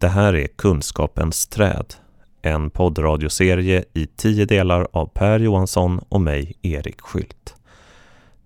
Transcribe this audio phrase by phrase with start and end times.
[0.00, 1.94] Det här är Kunskapens träd,
[2.42, 7.54] en poddradioserie i tio delar av Per Johansson och mig, Erik Skylt.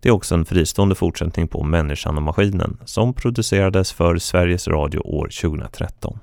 [0.01, 4.99] Det är också en fristående fortsättning på Människan och maskinen som producerades för Sveriges Radio
[4.99, 6.19] år 2013.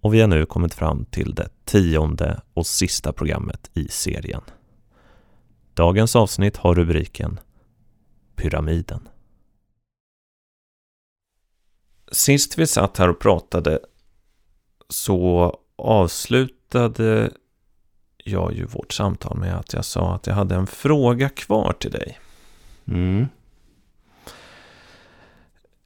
[0.00, 4.42] Och vi har nu kommit fram till det tionde och sista programmet i serien.
[5.74, 7.40] Dagens avsnitt har rubriken
[8.36, 9.08] Pyramiden.
[12.12, 13.78] Sist vi satt här och pratade
[14.88, 17.30] så avslutade
[18.16, 21.90] jag ju vårt samtal med att jag sa att jag hade en fråga kvar till
[21.90, 22.18] dig.
[22.88, 23.26] Mm.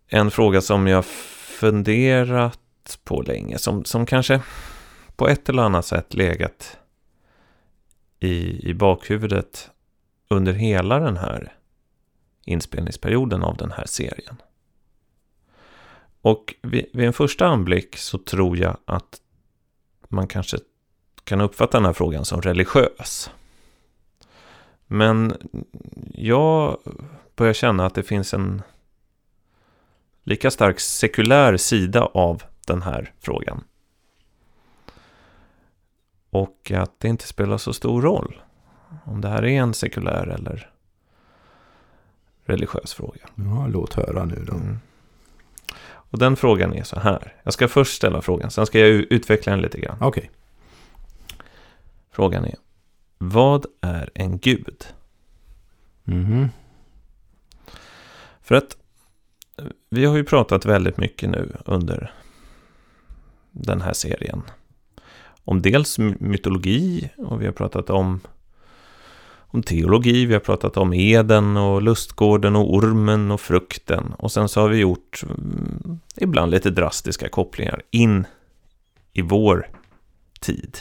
[0.08, 4.42] En fråga som jag funderat på länge, som, som kanske
[5.16, 6.78] på ett eller annat sätt legat
[8.20, 9.70] i, i bakhuvudet
[10.28, 11.52] under hela den här
[12.44, 14.36] inspelningsperioden av den här serien.
[16.22, 19.20] Och vid, vid en första anblick så tror jag att
[20.08, 20.58] man kanske
[21.24, 23.30] kan uppfatta den här frågan som religiös.
[24.86, 25.34] Men
[26.14, 26.78] jag
[27.36, 28.62] börjar känna att det finns en
[30.22, 33.64] lika stark sekulär sida av den här frågan.
[36.30, 38.42] Och att det inte spelar så stor roll
[39.04, 40.70] om det här är en sekulär eller
[42.44, 43.28] religiös fråga.
[43.34, 44.54] Ja, låt höra nu då.
[44.54, 44.78] Mm.
[46.10, 47.34] Och den frågan är så här.
[47.42, 49.96] Jag ska först ställa frågan, sen ska jag utveckla den lite grann.
[50.00, 50.08] Okej.
[50.08, 50.30] Okay.
[52.10, 52.54] Frågan är,
[53.18, 54.86] vad är en gud?
[56.06, 56.48] Mm.
[58.42, 58.76] För att
[59.90, 62.12] vi har ju pratat väldigt mycket nu under
[63.50, 64.42] den här serien.
[65.44, 68.20] Om dels mytologi och vi har pratat om,
[69.52, 74.14] om teologi, vi har pratat om Eden och lustgården och ormen och frukten.
[74.18, 78.26] Och sen så har vi gjort mm, ibland lite drastiska kopplingar in
[79.12, 79.68] i vår
[80.40, 80.78] tid.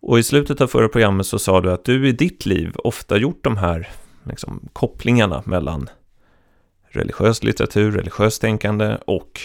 [0.00, 3.16] Och i slutet av förra programmet så sa du att du i ditt liv ofta
[3.16, 3.88] gjort de här
[4.24, 5.88] liksom, kopplingarna mellan
[6.88, 9.40] religiös litteratur, religiöst tänkande och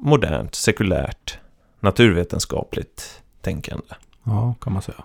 [0.00, 1.38] modernt, sekulärt,
[1.80, 3.94] naturvetenskapligt tänkande.
[4.24, 5.04] Ja, kan man säga.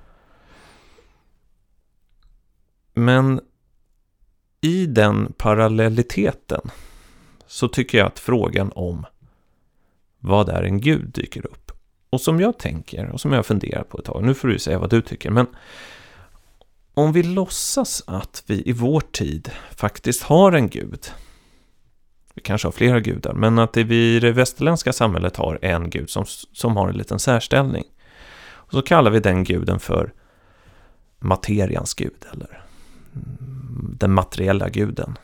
[2.99, 3.41] Men
[4.61, 6.61] i den parallelliteten
[7.47, 9.05] så tycker jag att frågan om
[10.19, 11.71] vad är en gud dyker upp.
[12.09, 14.79] Och som jag tänker och som jag funderar på ett tag, nu får du säga
[14.79, 15.47] vad du tycker, men
[16.93, 21.11] om vi låtsas att vi i vår tid faktiskt har en gud,
[22.33, 26.09] vi kanske har flera gudar, men att vi i det västerländska samhället har en gud
[26.09, 27.85] som, som har en liten särställning.
[28.41, 30.13] Och så kallar vi den guden för
[31.19, 32.68] materians gud, eller
[33.99, 35.17] den materiella guden.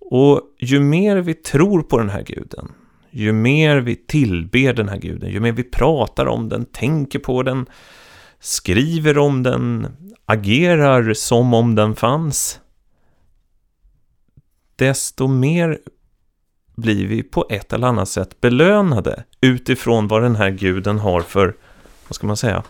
[0.00, 2.72] Och ju mer vi tror på den här guden,
[3.10, 7.42] ju mer vi tillber den här guden, ju mer vi pratar om den, tänker på
[7.42, 7.66] den,
[8.40, 12.60] skriver om den, agerar som om den fanns,
[14.76, 15.78] desto mer
[16.76, 21.56] blir vi på ett eller annat sätt belönade utifrån vad den här guden har för,
[22.08, 22.62] vad ska man säga,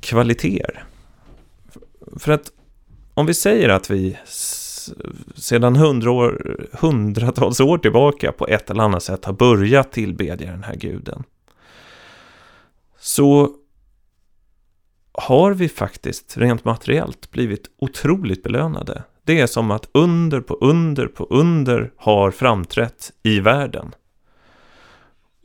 [0.00, 0.84] kvaliteter.
[2.16, 2.52] För att
[3.14, 4.18] om vi säger att vi
[5.34, 10.62] sedan hundra år, hundratals år tillbaka på ett eller annat sätt har börjat tillbedja den
[10.62, 11.24] här guden.
[12.98, 13.56] Så
[15.12, 19.02] har vi faktiskt rent materiellt blivit otroligt belönade.
[19.24, 23.94] Det är som att under på under på under har framträtt i världen.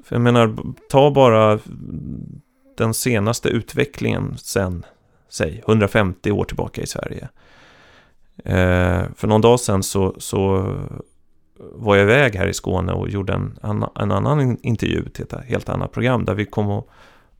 [0.03, 0.57] För jag menar,
[0.89, 1.59] ta bara
[2.77, 4.85] den senaste utvecklingen sen,
[5.29, 7.29] säg, 150 år tillbaka i Sverige.
[8.43, 10.73] Eh, för någon dag sedan så, så
[11.59, 13.59] var jag iväg här i Skåne och gjorde en,
[13.95, 16.85] en annan intervju till ett helt annat program där vi kom att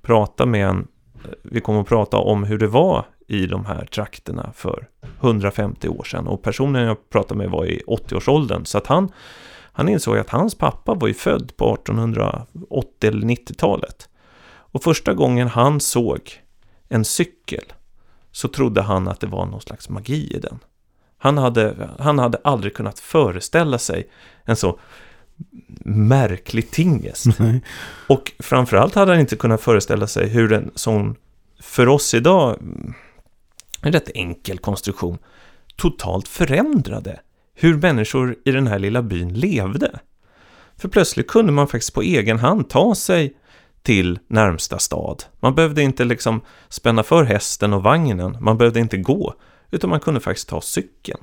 [0.02, 0.88] prata med en,
[1.24, 4.88] eh, vi kom att prata om hur det var i de här trakterna för
[5.20, 6.28] 150 år sedan.
[6.28, 8.66] Och personen jag pratade med var i 80-årsåldern.
[8.66, 9.12] Så att han,
[9.72, 14.10] han insåg att hans pappa var ju född på 1880 eller 90-talet.
[14.50, 16.42] Och första gången han såg
[16.90, 17.64] en cykel
[18.38, 20.60] så trodde han att det var någon slags magi i den.
[21.18, 24.10] Han hade, han hade aldrig kunnat föreställa sig
[24.46, 24.80] en så
[25.86, 27.26] märklig tingest.
[28.08, 31.16] Och framförallt hade han inte kunnat föreställa sig hur en sån,
[31.62, 32.58] för oss idag,
[33.82, 35.18] en rätt enkel konstruktion,
[35.76, 37.20] totalt förändrade
[37.56, 40.00] hur människor i den här lilla byn levde.
[40.76, 43.38] För plötsligt kunde man faktiskt på egen hand ta sig
[43.88, 45.24] till närmsta stad.
[45.40, 49.34] Man behövde inte liksom spänna för hästen och vagnen, man behövde inte gå,
[49.72, 51.20] utan man kunde faktiskt ta cykeln.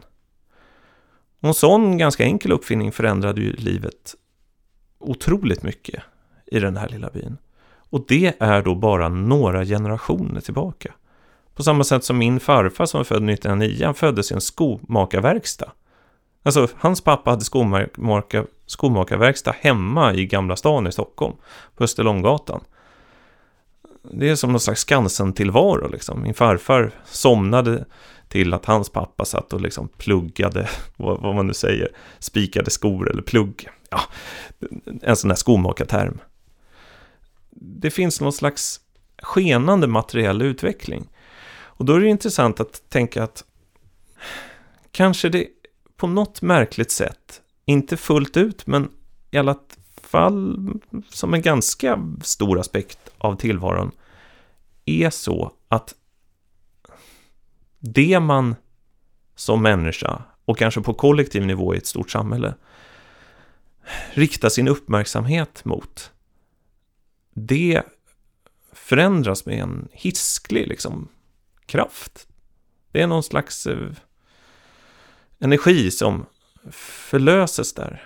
[1.40, 4.14] Och en sån ganska enkel uppfinning förändrade ju livet
[4.98, 6.02] otroligt mycket
[6.46, 7.36] i den här lilla byn.
[7.90, 10.94] Och det är då bara några generationer tillbaka.
[11.54, 15.72] På samma sätt som min farfar som är född 1909, han föddes i en skomakarverkstad.
[16.44, 21.36] Alltså, hans pappa hade skomakarverkstad skomakarverkstad hemma i Gamla stan i Stockholm,
[21.76, 22.60] på Österlånggatan.
[24.02, 26.22] Det är som någon slags Skansen-tillvaro liksom.
[26.22, 27.84] Min farfar somnade
[28.28, 31.88] till att hans pappa satt och liksom pluggade, vad, vad man nu säger,
[32.18, 33.68] spikade skor eller plugg.
[33.90, 34.00] Ja,
[35.02, 36.20] en sån där skomakarterm.
[37.50, 38.80] Det finns någon slags
[39.22, 41.08] skenande materiell utveckling.
[41.76, 43.44] Och då är det intressant att tänka att
[44.92, 45.46] kanske det
[46.04, 48.90] på något märkligt sätt inte fullt ut, men
[49.30, 49.58] i alla
[49.96, 50.70] fall
[51.08, 53.90] som en ganska stor aspekt av tillvaron,
[54.84, 55.94] är så att
[57.78, 58.56] det man
[59.34, 62.54] som människa, och kanske på kollektiv nivå i ett stort samhälle,
[64.12, 66.10] riktar sin uppmärksamhet mot,
[67.34, 67.82] det
[68.72, 71.08] förändras med en hisklig liksom,
[71.66, 72.26] kraft.
[72.92, 73.90] Det är någon slags eh,
[75.38, 76.26] energi som
[76.70, 78.02] förlöses där.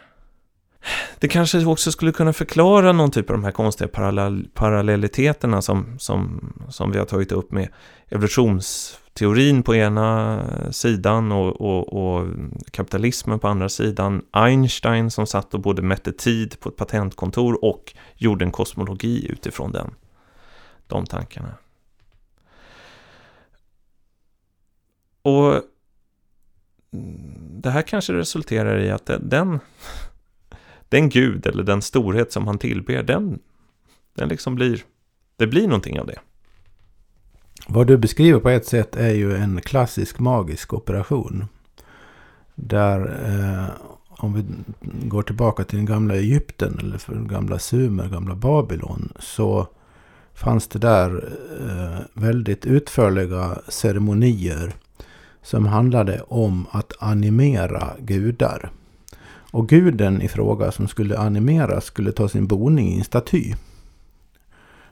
[1.18, 5.98] Det kanske också skulle kunna förklara någon typ av de här konstiga parallell parallelliteterna som,
[5.98, 7.68] som, som vi har tagit upp med
[8.08, 10.42] evolutionsteorin på ena
[10.72, 12.26] sidan och, och, och,
[12.70, 14.22] kapitalismen på andra sidan.
[14.30, 19.72] Einstein som satt och både mätte tid på ett patentkontor och gjorde en kosmologi utifrån
[19.72, 19.94] den,
[20.86, 21.54] de tankarna.
[25.22, 25.62] Och
[26.92, 29.58] Mm, det här kanske resulterar i att den,
[30.88, 33.38] den gud eller den storhet som han tillber, den,
[34.14, 34.84] den liksom blir,
[35.36, 36.18] det blir någonting av det.
[37.68, 41.44] Vad du beskriver på ett sätt är ju en klassisk magisk operation.
[42.54, 43.70] Där, eh,
[44.08, 44.44] om vi
[45.08, 49.66] går tillbaka till den gamla Egypten eller för gamla Sumer, gamla Babylon, så
[50.34, 54.74] fanns det där eh, väldigt utförliga ceremonier
[55.42, 58.70] som handlade om att animera gudar.
[59.50, 63.54] Och guden i fråga som skulle animeras skulle ta sin boning i en staty.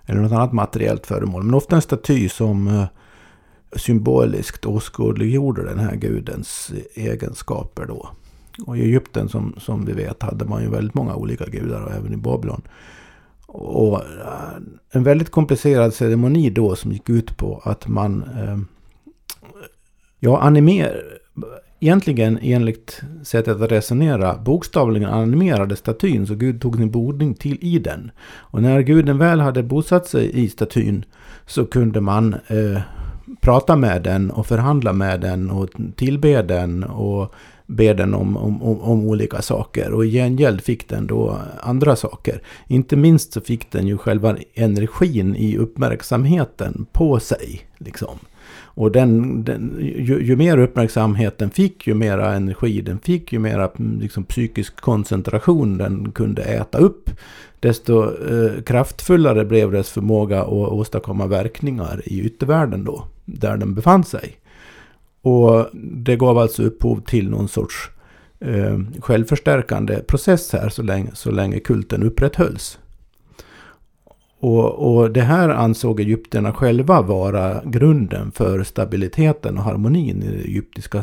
[0.07, 1.43] Eller något annat materiellt föremål.
[1.43, 2.85] Men ofta en staty som eh,
[3.77, 8.09] symboliskt åskådliggjorde den här gudens egenskaper då.
[8.67, 11.93] Och i Egypten som, som vi vet hade man ju väldigt många olika gudar och
[11.93, 12.63] även i Babylon.
[13.47, 14.57] Och eh,
[14.91, 18.59] en väldigt komplicerad ceremoni då som gick ut på att man eh,
[20.21, 21.03] Ja, animer...
[21.81, 27.79] Egentligen enligt sättet att resonera bokstavligen animerade statyn så Gud tog sin bodning till i
[27.79, 28.11] den.
[28.27, 31.05] Och när guden väl hade bosatt sig i statyn
[31.47, 32.81] så kunde man eh,
[33.41, 37.35] prata med den och förhandla med den och tillbe den och
[37.67, 39.93] be den om, om, om, olika saker.
[39.93, 42.43] Och i gengäld fick den då andra saker.
[42.67, 47.61] Inte minst så fick den ju själva energin i uppmärksamheten på sig.
[47.79, 48.19] Liksom.
[48.77, 53.39] Och den, den ju, ju, mer uppmärksamhet den fick, ju mera energi den fick, ju
[53.39, 57.11] mera mm, liksom, psykisk koncentration den kunde äta upp,
[57.61, 64.05] desto eh, kraftfullare blev dess förmåga att åstadkomma verkningar i yttervärlden då, där den befann
[64.05, 64.37] sig.
[65.23, 67.91] Och det gav alltså upphov till någon sorts
[68.41, 72.79] eh, självförstärkande process här så länge, så länge kulten upprätthölls.
[74.47, 80.45] Och, och det här ansåg egyptierna själva vara grunden för stabiliteten och harmonin i det
[80.45, 81.03] egyptiska,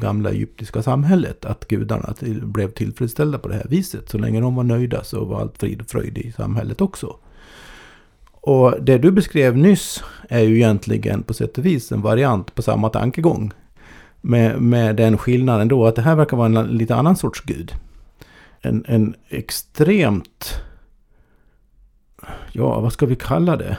[0.00, 1.44] gamla egyptiska samhället.
[1.44, 4.08] Att gudarna till, blev tillfredsställda på det här viset.
[4.08, 7.16] Så länge de var nöjda så var allt frid och fröjd i samhället också.
[8.30, 12.62] Och det du beskrev nyss är ju egentligen på sätt och vis en variant på
[12.62, 13.52] samma tankegång.
[14.20, 17.72] Med, med den skillnaden då att det här verkar vara en lite annan sorts gud.
[18.60, 20.65] En, en extremt
[22.52, 23.76] ja, vad ska vi kalla det?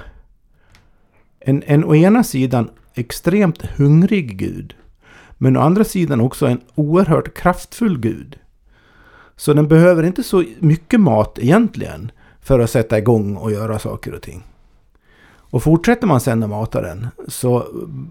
[1.39, 4.75] En, en å ena sidan extremt hungrig gud.
[5.37, 8.39] Men å andra sidan också en oerhört kraftfull gud.
[9.35, 12.11] Så den behöver inte så mycket mat egentligen
[12.41, 14.43] för att sätta igång och göra saker och ting.
[15.49, 17.65] Och fortsätter man sen att mata den så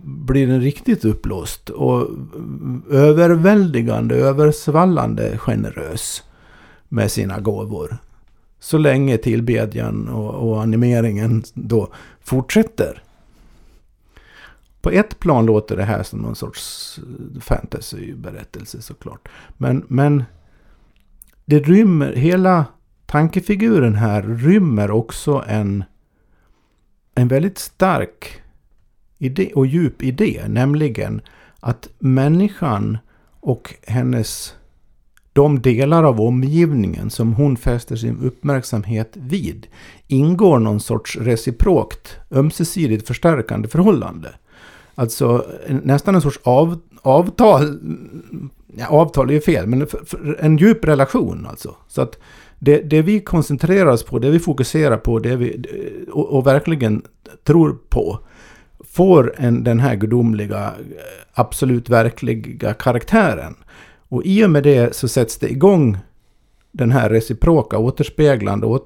[0.04, 2.08] blir den riktigt upplåst och
[2.90, 6.22] överväldigande, översvallande generös
[6.88, 7.98] med sina gåvor.
[8.58, 13.02] Så länge tillbedjan och, och animeringen då fortsätter.
[14.80, 19.28] På ett plan låter det här som någon sorts eh, fantasyberättelse såklart.
[19.56, 20.24] Men, men
[21.44, 22.64] det rymmer, hela
[23.06, 25.84] tankefiguren här rymmer också en,
[27.14, 28.42] en väldigt stark
[29.18, 30.44] idé och djup idé.
[30.48, 31.20] Nämligen
[31.60, 32.98] att människan
[33.40, 34.54] och hennes
[35.36, 39.66] de delar av omgivningen som hon fäster sin uppmärksamhet vid
[40.08, 44.28] ingår någon sorts reciprokt, ömsesidigt förstärkande förhållande.
[44.94, 47.78] Alltså nästan en sorts av, avtal,
[48.76, 51.74] ja, avtal är ju fel, men för, för en djup relation alltså.
[51.88, 52.18] Så att
[52.58, 55.64] det, det vi koncentrerar oss på, det vi fokuserar på, det vi
[56.12, 57.02] och, och verkligen
[57.44, 58.18] tror på,
[58.90, 60.72] får en, den här gudomliga,
[61.34, 63.54] absolut verkliga karaktären.
[64.08, 65.98] Och i och med det så sätts det igång
[66.72, 68.78] den här reciproka, återspeglande,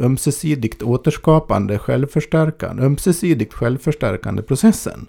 [0.00, 5.06] ömsesidigt återskapande, självförstärkande, ömsesidigt självförstärkande processen.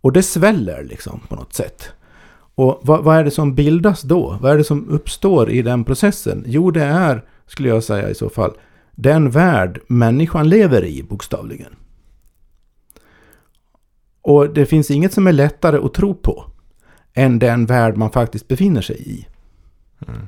[0.00, 1.88] Och det sväller liksom på något sätt.
[2.54, 4.38] Och vad, vad, är det som bildas då?
[4.40, 6.44] Vad är det som uppstår i den processen?
[6.46, 8.52] Jo, det är, skulle jag säga i så fall,
[8.94, 11.74] den värld människan lever i bokstavligen.
[14.22, 16.49] Och det finns inget som är lättare att tro på
[17.14, 19.26] än den värld man faktiskt befinner sig i.
[20.08, 20.20] Mm.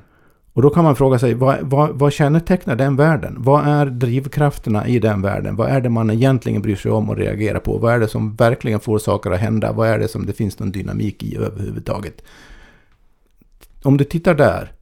[0.53, 3.37] Och då kan man fråga sig, vad, vad, vad kännetecknar den världen?
[3.39, 5.57] Vad är drivkrafterna i den världen?
[5.57, 7.79] Vad är det man egentligen bryr sig om och reagerar på?
[7.79, 9.73] Vad är det som verkligen får saker att hända?
[9.73, 12.23] Vad är det som det finns någon dynamik i överhuvudtaget?
[13.83, 14.73] Om du tittar där,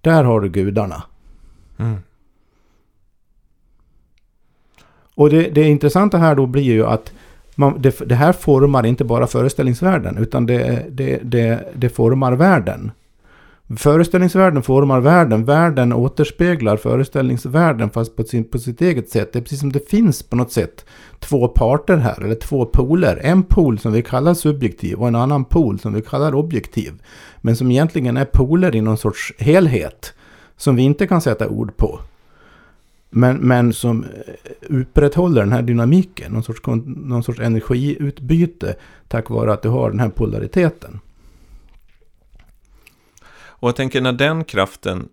[0.00, 1.02] där har du gudarna.
[1.78, 1.96] Mm.
[5.14, 7.12] Och det, det intressanta här då blir ju att
[7.54, 12.90] man, det, det, här formar inte bara föreställningsvärlden, utan det, det, det, det formar världen.
[13.76, 19.32] Föreställningsvärlden formar världen, världen återspeglar föreställningsvärlden fast på, sin, på sitt eget sätt.
[19.32, 20.84] Det är precis som det finns på något sätt
[21.18, 23.20] två parter här, eller två poler.
[23.22, 26.92] En pol som vi kallar subjektiv och en annan pol som vi kallar objektiv.
[27.40, 30.14] Men som egentligen är poler i någon sorts helhet
[30.56, 32.00] som vi inte kan sätta ord på.
[33.14, 34.06] Men, men som
[34.68, 38.76] upprätthåller den här dynamiken, någon sorts, någon sorts energiutbyte
[39.08, 41.00] tack vare att du har den här polariteten.
[43.34, 45.08] Och jag tänker när den kraften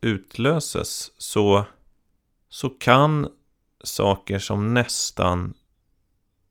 [0.00, 1.64] utlöses så,
[2.48, 3.28] så kan
[3.84, 5.54] saker som nästan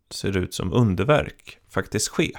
[0.09, 2.31] ser ut som underverk faktiskt ske.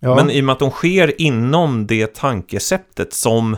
[0.00, 0.14] Ja.
[0.14, 3.56] Men i och med att de sker inom det tankesättet som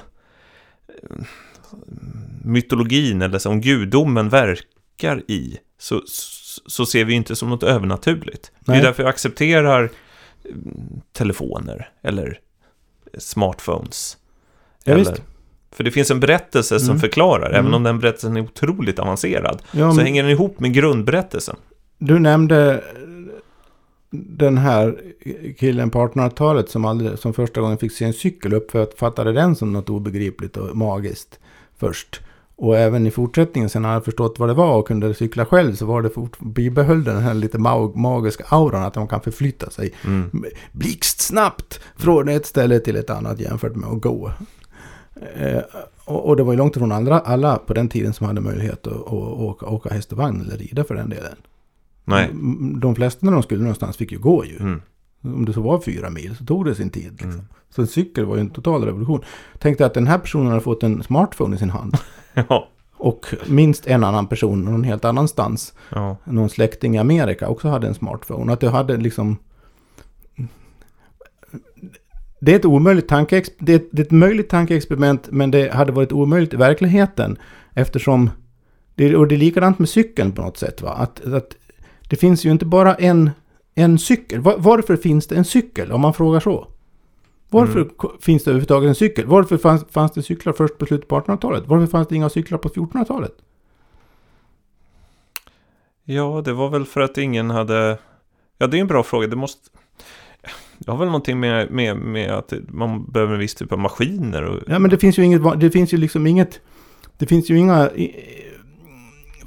[2.44, 6.02] mytologin eller som gudomen verkar i så,
[6.66, 8.52] så ser vi inte som något övernaturligt.
[8.60, 8.76] Nej.
[8.76, 9.90] Det är därför jag accepterar
[10.44, 12.40] mm, telefoner eller
[13.18, 14.16] smartphones.
[14.84, 15.22] Ja, eller, visst.
[15.72, 16.86] För det finns en berättelse mm.
[16.86, 17.60] som förklarar, mm.
[17.60, 21.56] även om den berättelsen är otroligt avancerad, ja, så hänger den ihop med grundberättelsen.
[21.98, 22.84] Du nämnde
[24.10, 25.00] den här
[25.58, 29.90] killen på 1800-talet som, som första gången fick se en cykel uppfattade den som något
[29.90, 31.40] obegripligt och magiskt
[31.78, 32.20] först.
[32.56, 35.74] Och även i fortsättningen, sen har jag förstått vad det var och kunde cykla själv,
[35.74, 39.70] så var det fort, bibehöll den här lite mag magiska auran att man kan förflytta
[39.70, 40.44] sig mm.
[40.72, 44.32] blixtsnabbt från ett ställe till ett annat jämfört med att gå.
[45.36, 45.62] Eh,
[46.04, 48.86] och, och, det var ju långt ifrån alla, alla på den tiden som hade möjlighet
[48.86, 51.36] att, att åka, åka häst och vagn eller rida för den delen.
[52.04, 52.30] Nej.
[52.80, 54.56] De flesta när de skulle någonstans fick ju gå ju.
[54.56, 54.82] Mm.
[55.34, 57.10] Om det så var fyra mil så tog det sin tid.
[57.10, 57.30] Liksom.
[57.30, 57.44] Mm.
[57.70, 59.20] Så en cykel var ju en total revolution.
[59.58, 61.96] Tänkte att den här personen har fått en smartphone i sin hand.
[62.48, 62.68] ja.
[62.98, 65.74] Och minst en annan person någon helt annanstans.
[65.90, 66.16] Ja.
[66.24, 68.52] Någon släkting i Amerika också hade en smartphone.
[68.52, 69.36] Att det hade liksom...
[72.40, 73.50] Det är ett omöjligt tankeex...
[73.58, 77.38] det, är ett, det är ett möjligt tankeexperiment men det hade varit omöjligt i verkligheten.
[77.74, 78.30] Eftersom...
[78.94, 80.82] Det, och det är likadant med cykeln på något sätt.
[80.82, 80.90] Va?
[80.90, 81.56] Att, att
[82.08, 83.30] det finns ju inte bara en,
[83.78, 84.40] en cykel.
[84.40, 86.68] Var, varför finns det en cykel om man frågar så?
[87.50, 87.90] Varför mm.
[88.20, 89.26] finns det överhuvudtaget en cykel?
[89.26, 91.64] Varför fanns, fanns det cyklar först på slutet på 1800-talet?
[91.66, 93.32] Varför fanns det inga cyklar på 1400-talet?
[96.04, 97.98] Ja, det var väl för att ingen hade...
[98.58, 99.26] Ja, det är en bra fråga.
[99.26, 99.70] Det måste...
[100.78, 104.42] Det har väl någonting med, med, med att man behöver en viss typ av maskiner
[104.42, 104.62] och...
[104.66, 105.60] Ja, men det finns ju inget...
[105.60, 106.60] Det finns ju liksom inget...
[107.16, 107.90] Det finns ju inga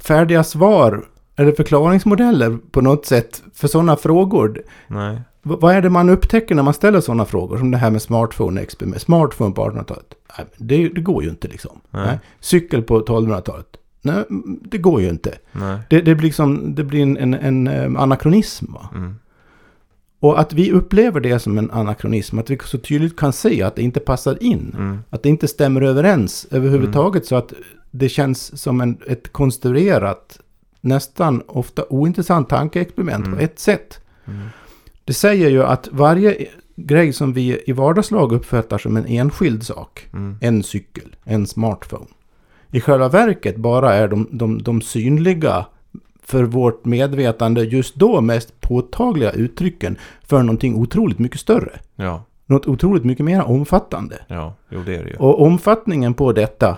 [0.00, 1.04] färdiga svar
[1.36, 4.62] eller förklaringsmodeller på något sätt för sådana frågor.
[4.88, 7.58] Nej vad är det man upptäcker när man ställer sådana frågor?
[7.58, 8.66] Som det här med smartphone,
[8.98, 10.14] smartphone på 1800-talet.
[10.56, 11.80] Det, det, går ju inte liksom.
[11.90, 12.18] Nej.
[12.40, 13.66] Cykel på 1200-talet.
[14.02, 14.24] Nej,
[14.62, 15.38] det går ju inte.
[15.90, 18.66] Det, det, blir liksom, det blir en, en, en eh, anakronism.
[18.94, 19.14] Mm.
[20.20, 23.76] Och att vi upplever det som en anakronism, att vi så tydligt kan se att
[23.76, 24.74] det inte passar in.
[24.78, 24.98] Mm.
[25.10, 27.22] Att det inte stämmer överens överhuvudtaget.
[27.22, 27.26] Mm.
[27.26, 27.52] Så att
[27.90, 30.38] det känns som en, ett konstruerat,
[30.82, 33.44] nästan ofta ointressant tankeexperiment på mm.
[33.44, 34.00] ett sätt.
[34.24, 34.48] Mm.
[35.04, 36.46] Det säger ju att varje
[36.76, 40.36] grej som vi i vardagslag uppfattar som en enskild sak, mm.
[40.40, 42.06] en cykel, en smartphone,
[42.70, 45.66] i själva verket bara är de, de, de synliga
[46.22, 51.80] för vårt medvetande just då mest påtagliga uttrycken för någonting otroligt mycket större.
[51.96, 52.24] Ja.
[52.46, 54.18] något otroligt mycket mer omfattande.
[54.28, 55.16] Ja, jo det är det ju.
[55.16, 56.76] Och omfattningen på detta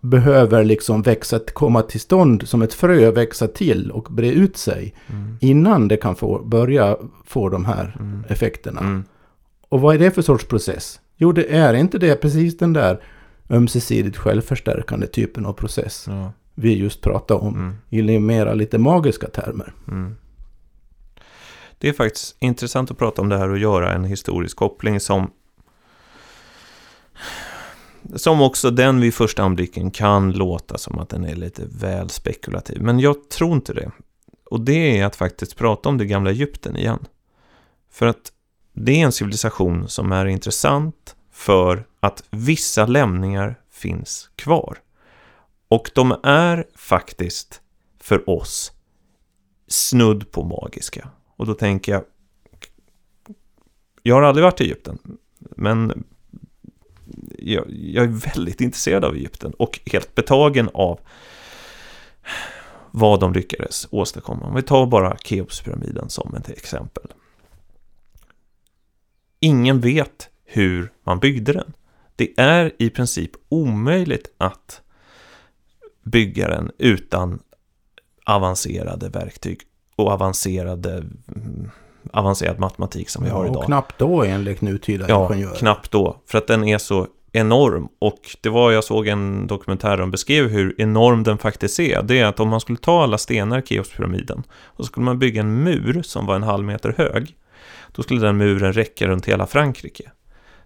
[0.00, 4.94] behöver liksom växa, komma till stånd som ett frö, växa till och bre ut sig
[5.10, 5.38] Mm.
[5.40, 6.96] innan det kan få, börja
[7.26, 8.24] få de här Mm.
[8.28, 8.80] effekterna.
[8.80, 9.04] Mm.
[9.68, 11.00] Och vad är det för sorts process?
[11.16, 13.00] Jo, det är inte det precis den där
[13.50, 16.32] ömsesidigt självförstärkande typen av process Ja.
[16.54, 18.12] vi just pratade om Mm.
[18.12, 19.72] i mera lite magiska termer.
[19.88, 20.16] Mm.
[21.78, 25.30] Det är faktiskt intressant att prata om det här och göra en historisk koppling som
[28.16, 32.82] som också den vid första anblicken kan låta som att den är lite väl spekulativ.
[32.82, 33.90] Men jag tror inte det.
[34.44, 37.06] Och det är att faktiskt prata om det gamla Egypten igen.
[37.90, 38.32] För att
[38.72, 44.78] det är en civilisation som är intressant för att vissa lämningar finns kvar.
[45.68, 47.60] Och de är faktiskt
[48.00, 48.72] för oss
[49.68, 51.08] snudd på magiska.
[51.36, 52.04] Och då tänker jag,
[54.02, 54.98] jag har aldrig varit i Egypten,
[55.38, 56.04] men
[57.38, 61.00] jag, jag är väldigt intresserad av Egypten och helt betagen av
[62.90, 64.46] vad de lyckades åstadkomma.
[64.46, 67.06] Om vi tar bara Keopspyramiden som ett exempel.
[69.40, 71.72] Ingen vet hur man byggde den.
[72.16, 74.82] Det är i princip omöjligt att
[76.02, 77.38] bygga den utan
[78.24, 79.60] avancerade verktyg
[79.96, 80.98] och avancerade,
[81.36, 81.70] mm,
[82.12, 83.56] avancerad matematik som vi har Ja, idag.
[83.58, 85.54] och knappt då enligt nutida Ja, ingenjörer.
[85.54, 86.16] knappt då.
[86.28, 87.88] För att den är så enorm.
[87.98, 92.02] Och det var, jag såg en dokumentär som beskrev hur enorm den faktiskt är.
[92.02, 95.18] Det är att om man skulle ta alla stenar i Keopspyramiden och så skulle man
[95.18, 97.36] bygga en mur som var en halv meter hög.
[97.92, 100.10] Då skulle den muren räcka runt hela Frankrike.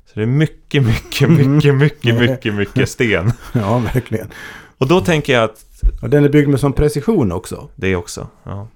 [0.07, 3.33] Så det är mycket, mycket, mycket, mycket, mycket, mycket sten.
[3.53, 4.29] Ja, verkligen.
[4.79, 5.65] Och då tänker jag att
[6.03, 7.69] Och den är byggd med sån precision också.
[7.75, 8.26] det också.
[8.45, 8.69] Ja.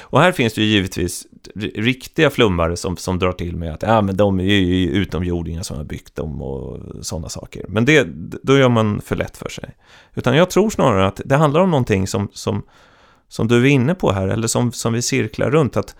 [0.00, 1.26] Och här finns det ju givetvis
[1.74, 5.76] riktiga flummare som, som drar till med att ja, men de är ju utomjordingar som
[5.76, 7.64] har byggt dem och sådana saker.
[7.68, 8.08] Men det,
[8.42, 9.76] då gör man för lätt för sig.
[10.14, 12.62] Utan jag tror snarare att det handlar om någonting som, som,
[13.28, 15.76] som du är inne på här, eller som, som vi cirklar runt.
[15.76, 15.96] Att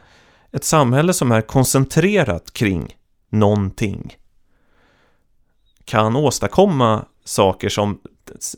[0.52, 2.96] ett samhälle som är koncentrerat kring
[3.30, 4.16] någonting
[5.84, 7.98] kan åstadkomma saker som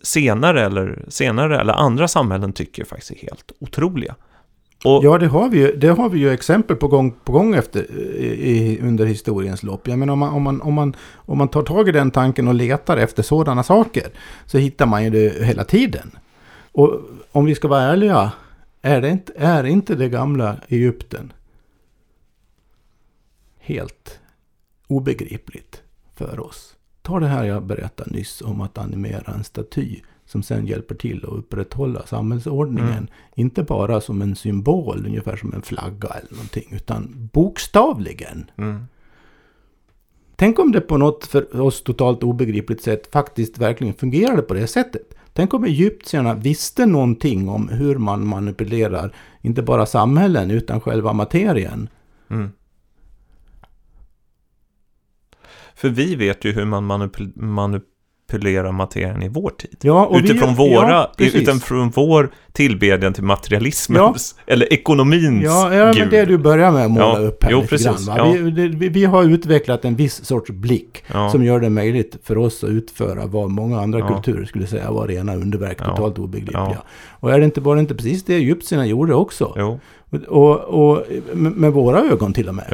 [0.03, 4.15] senare eller, senare eller andra samhällen tycker faktiskt är helt otroliga.
[4.85, 7.55] Och, Ja, det har vi ju, det har vi ju exempel på gång på gång
[7.55, 9.89] efter, i, i, under historiens lopp.
[9.89, 12.49] Jag menar, om man, om, man, om, man, om man tar tag i den tanken
[12.49, 14.07] och letar efter sådana saker
[14.47, 16.11] så hittar man ju det hela tiden.
[16.73, 17.01] Och
[17.33, 18.33] om vi ska vara ärliga,
[18.83, 21.33] är, det inte, är inte det gamla Egypten
[23.59, 24.21] helt
[24.87, 25.83] obegripligt
[26.15, 26.77] för oss?
[27.03, 31.25] Ta det här jag berättade nyss om att animera en staty som sen hjälper till
[31.25, 32.89] att upprätthålla samhällsordningen.
[32.93, 33.09] Mm.
[33.35, 38.51] Inte bara som en symbol, ungefär som en flagga eller någonting, utan bokstavligen.
[38.57, 38.85] mm,
[40.37, 44.67] Tänk om det på något för oss totalt obegripligt sätt faktiskt verkligen fungerade på det
[44.67, 45.15] sättet.
[45.33, 51.89] Tänk om egyptierna visste någonting om hur man manipulerar, inte bara samhällen, utan själva materien.
[52.29, 52.51] mm.
[55.75, 57.33] För vi vet ju hur man manipul-
[58.33, 59.77] manipulerar materien i vår tid.
[59.83, 65.93] Ja, och vi- utifrån, våra, ja, utifrån vår tillbedjan till materialismens, eller ekonomins Ja, ja
[65.99, 68.17] men det du börjar med att måla Ja, upp här jo, lite precis, grann.
[68.17, 68.33] Ja.
[68.33, 71.31] Vi, det, vi, vi har utvecklat en viss sorts blick Ja.
[71.31, 74.09] som gör det möjligt för oss att utföra vad många andra Ja.
[74.09, 75.85] kulturer skulle säga var rena underverk, Ja.
[75.97, 76.59] totalt obegripliga.
[76.75, 76.83] Ja.
[77.21, 79.53] Och är det inte, det inte precis det egyptierna gjorde också?
[79.57, 79.81] Jo,
[80.29, 82.67] Och, och med, med våra ögon till och med.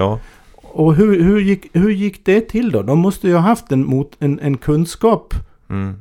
[0.73, 2.83] Och hur, hur, gick, hur gick det till då?
[2.83, 5.35] De måste ju ha haft en, mot, en, en kunskap
[5.71, 5.95] Mm,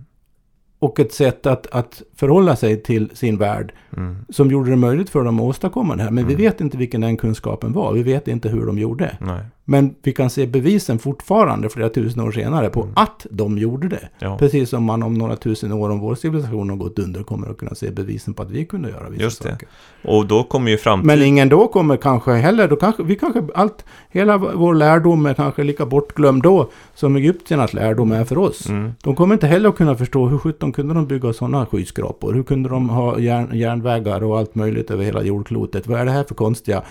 [0.79, 5.09] och ett sätt att, att förhålla sig till sin värld mm, som gjorde det möjligt
[5.09, 6.11] för dem att åstadkomma det här.
[6.11, 6.45] Men vi Mm.
[6.45, 7.93] vet inte vilken den kunskapen var.
[7.93, 9.17] Vi vet inte hur de gjorde.
[9.21, 12.93] nej, Men vi kan se bevisen fortfarande flera tusen år senare på Mm.
[12.95, 14.09] att de gjorde det.
[14.19, 14.37] ja.
[14.37, 17.57] Precis som man om några tusen år om vår civilisation har gått under kommer att
[17.57, 19.49] kunna se bevisen på att vi kunde göra vissa Just det.
[19.51, 19.67] saker.
[20.03, 21.07] Och då kommer ju framtiden...
[21.19, 25.33] Men ingen då kommer kanske heller, då kanske, vi kanske allt, hela vår lärdom är
[25.33, 28.69] kanske lika bortglömd då som egyptiernas lärdom är för oss.
[28.69, 32.33] Mm, De kommer inte heller att kunna förstå hur sjutton kunde de bygga sådana skyskrapor?
[32.33, 35.87] Hur kunde de ha järn, järnvägar och allt möjligt över hela jordklotet?
[35.87, 36.81] Vad är det här för konstiga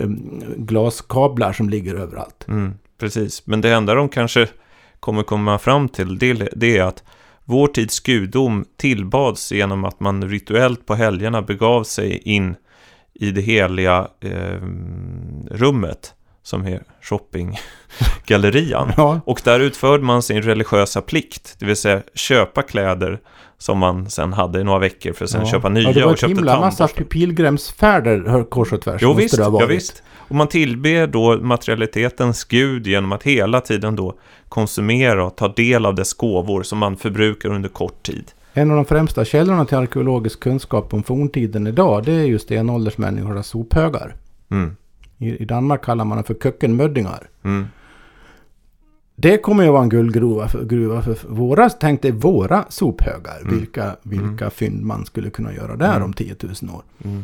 [0.00, 2.48] Ehm, glaskablar som ligger överallt?
[2.48, 3.46] mm, precis.
[3.46, 4.48] Men det enda de kanske
[5.00, 7.04] kommer komma fram till, det, det är att
[7.44, 12.54] vår tids gudom tillbads genom att man rituellt på helgerna begav sig in
[13.14, 14.60] i det heliga eh,
[15.50, 18.92] rummet som är shoppinggallerian.
[18.96, 23.20] Ja, Och där utförde man sin religiösa plikt, det vill säga köpa kläder
[23.58, 25.46] som man sen hade i några veckor för att sen ja.
[25.46, 29.02] köpa nya ja, det var och köpte himla massa pilgrimsfärder kors och tvärs.
[29.02, 30.02] Jo visst, det ja visst.
[30.16, 34.14] Och man tillber då materialitetens gud genom att hela tiden då
[34.48, 38.30] konsumera och ta del av dess gåvor som man förbrukar under kort tid.
[38.52, 43.46] En av de främsta källorna till arkeologisk kunskap om forntiden idag, det är just stenåldersmänniskornas
[43.46, 44.16] sophögar.
[44.50, 44.76] Mm.
[45.22, 47.28] I, I Danmark kallar man det för kökkenmöddingar.
[47.42, 47.66] Mm.
[49.16, 53.40] Det kommer ju vara en guldgruva för, gruva för våra, tänk dig våra sophögar.
[53.40, 53.58] Mm.
[53.58, 56.02] Vilka, vilka fynd man skulle kunna göra där Mm.
[56.02, 56.82] om 10 000 år.
[57.04, 57.22] Mm.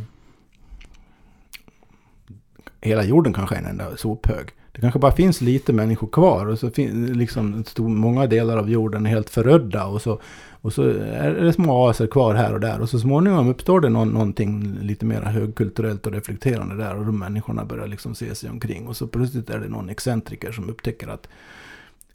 [2.81, 4.49] Hela jorden kanske är en enda sophög.
[4.73, 8.71] Det kanske bara finns lite människor kvar och så finns liksom stor, många delar av
[8.71, 10.21] jorden är helt förödda och så,
[10.61, 12.81] och så är det små oaser kvar här och där.
[12.81, 16.97] Och så småningom uppstår det någon, någonting lite mer högkulturellt och reflekterande där.
[16.97, 18.87] Och de människorna börjar liksom se sig omkring.
[18.87, 21.29] Och så plötsligt är det någon excentriker som upptäcker att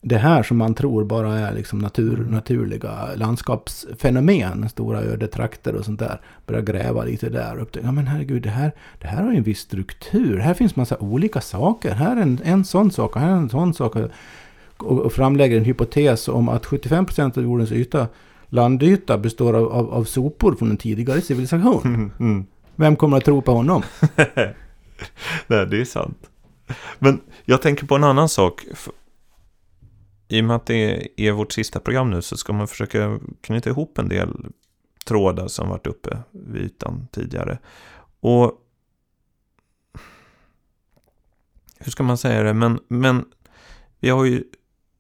[0.05, 2.31] det här som man tror bara är liksom natur, Mm.
[2.31, 7.55] naturliga landskapsfenomen, stora ödetrakter och sånt där, börjar gräva lite där.
[7.55, 10.53] Och upptäcker, ja men herregud, det här, det här har ju en viss struktur, här
[10.53, 13.73] finns massa olika saker, här är en, en sån sak och här är en sån
[13.73, 13.95] sak.
[13.95, 14.09] Och,
[14.77, 18.07] och framlägger en hypotes om att 75% av jordens yta,
[18.53, 21.81] landyta, består av, av, av sopor från en tidigare civilisation.
[21.85, 22.11] Mm.
[22.19, 22.45] Mm.
[22.75, 23.83] Vem kommer att tro på honom?
[25.47, 26.29] Nej, det är sant.
[26.99, 28.65] Men jag tänker på en annan sak.
[30.27, 33.69] I och med att det är vårt sista program nu så ska man försöka knyta
[33.69, 34.45] ihop en del
[35.05, 37.59] trådar som varit uppe vid ytan tidigare.
[38.19, 38.51] Och
[41.79, 42.53] hur ska man säga det?
[42.53, 43.25] Men, men
[43.99, 44.43] vi har ju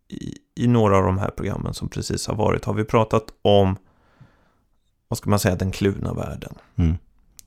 [0.07, 3.75] i, i några av de här programmen som precis har varit har vi pratat om
[5.07, 6.97] vad ska man säga, den kluvna världen Mm.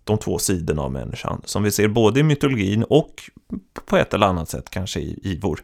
[0.04, 3.30] de två sidorna av människan som vi ser både i mytologin och
[3.84, 5.60] på ett eller annat sätt kanske i, i vår,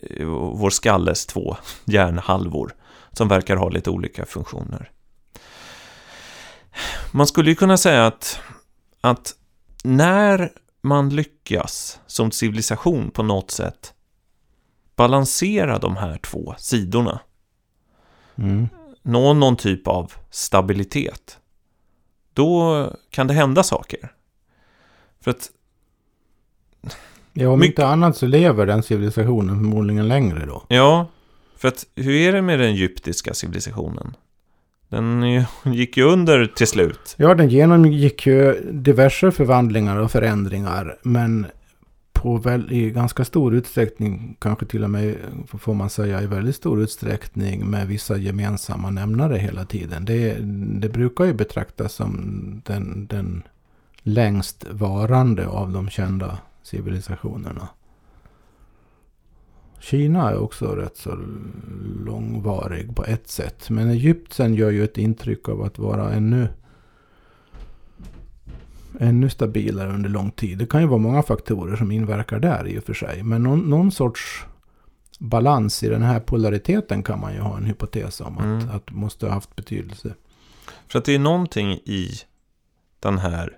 [0.00, 2.74] i vår skalles två hjärnhalvor
[3.12, 4.90] som verkar ha lite olika funktioner.
[7.12, 8.40] Man skulle ju kunna säga att,
[9.00, 9.34] att
[9.84, 13.94] när man lyckas som civilisation på något sätt
[15.00, 17.20] balansera de här två sidorna,
[18.38, 18.68] Mm.
[19.02, 21.38] nå någon typ av stabilitet,
[22.34, 24.12] då kan det hända saker.
[25.20, 25.50] För att,
[27.32, 30.62] Ja, om Mycket- inte annat så lever den civilisationen förmodligen längre då.
[30.68, 31.06] ja,
[31.56, 34.16] för att hur är det med den egyptiska civilisationen?
[34.88, 35.22] Den
[35.64, 37.14] gick ju under till slut.
[37.18, 40.98] Ja, den genomgick ju diverse förvandlingar och förändringar.
[41.02, 41.46] Men
[42.20, 46.56] på väl, i ganska stor utsträckning, kanske till och med får man säga i väldigt
[46.56, 50.04] stor utsträckning med vissa gemensamma nämnare hela tiden.
[50.04, 50.38] Det,
[50.80, 53.42] det brukar ju betraktas som den, den
[54.02, 57.68] längst varande av de kända civilisationerna.
[59.78, 61.18] Kina är också rätt så
[62.04, 63.70] långvarig på ett sätt.
[63.70, 66.48] Men Egypten gör ju ett intryck av att vara ännu
[69.00, 70.58] ännu stabilare under lång tid.
[70.58, 73.22] Det kan ju vara många faktorer som inverkar där i och för sig.
[73.22, 74.44] Men någon, någon sorts
[75.18, 78.70] balans i den här polariteten kan man ju ha en hypotes om att, Mm.
[78.70, 80.14] att måste ha haft betydelse.
[80.88, 82.10] För att det är någonting i
[83.00, 83.56] den här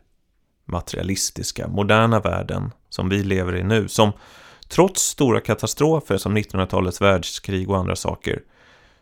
[0.64, 4.12] materialistiska, moderna världen som vi lever i nu, som
[4.68, 8.42] trots stora katastrofer som 1900-talets världskrig och andra saker,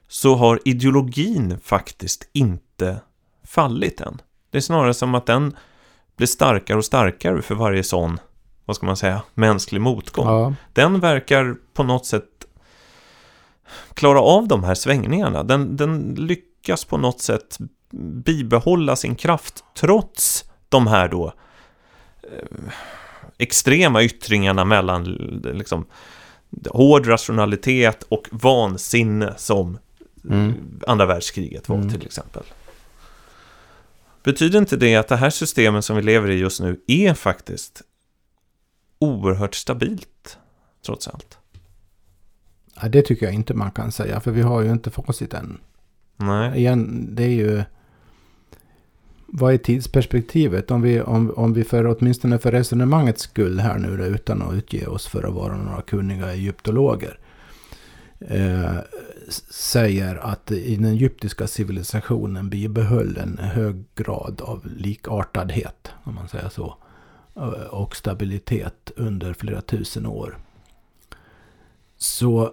[0.09, 3.01] så har ideologin faktiskt inte
[3.45, 4.21] fallit än.
[4.51, 5.57] Det är snarare som att den
[6.21, 8.19] blir starkare och starkare för varje sån,
[8.65, 10.27] vad ska man säga, mänsklig motgång.
[10.27, 12.25] Ja, Den verkar på något sätt
[13.95, 15.43] klara av de här svängningarna.
[15.43, 17.59] Den, den lyckas på något sätt
[18.25, 21.33] bibehålla sin kraft trots de här då
[22.23, 22.73] eh,
[23.39, 25.05] extrema yttringarna mellan
[25.55, 25.85] liksom
[26.71, 29.79] hård rationalitet och vansinne som
[30.31, 30.55] Mm.
[30.87, 31.91] andra världskriget var Mm.
[31.91, 32.43] till exempel.
[34.23, 37.83] Betyder inte det att det här systemet som vi lever i just nu är faktiskt
[38.99, 40.39] oerhört stabilt,
[40.85, 41.41] trots allt?
[42.83, 44.21] ja, det tycker jag inte man kan säga.
[44.21, 45.59] För vi har ju inte facit än.
[46.17, 46.59] Nej.
[46.61, 47.63] Igen, det är ju...
[49.27, 50.71] Vad är tidsperspektivet?
[50.71, 54.55] Om vi, om, om vi för åtminstone för resonemangets skull här nu då, utan att
[54.55, 57.19] utge oss för att vara några kunniga egyptologer.
[58.21, 58.77] Eh,
[59.51, 66.49] säger att i den egyptiska civilisationen bibehöll en hög grad av likartadhet, om man säger
[66.49, 66.77] så.
[67.71, 70.39] Och stabilitet under flera tusen år.
[71.97, 72.53] Så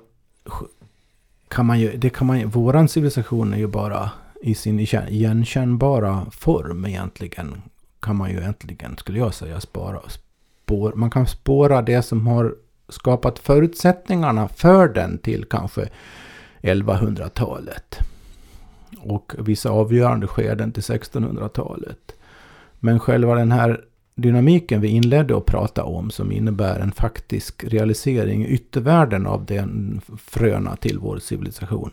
[1.48, 4.12] kan man ju, det kan man ju, våran civilisation är ju bara
[4.42, 7.62] i sin igenkännbara form egentligen.
[8.00, 10.00] Kan man ju egentligen, skulle jag säga, spara.
[10.10, 12.56] Spår, man kan spåra det som har
[12.90, 15.90] skapat förutsättningarna för den till kanske
[16.62, 18.00] 1100-talet.
[19.00, 22.16] Och vissa avgörande skeden till 1600-talet.
[22.80, 23.82] Men själva den här
[24.16, 30.02] dynamiken vi inledde att prata om som innebär en faktisk realisering i yttervärlden av den
[30.26, 31.92] fröna till vår civilisation.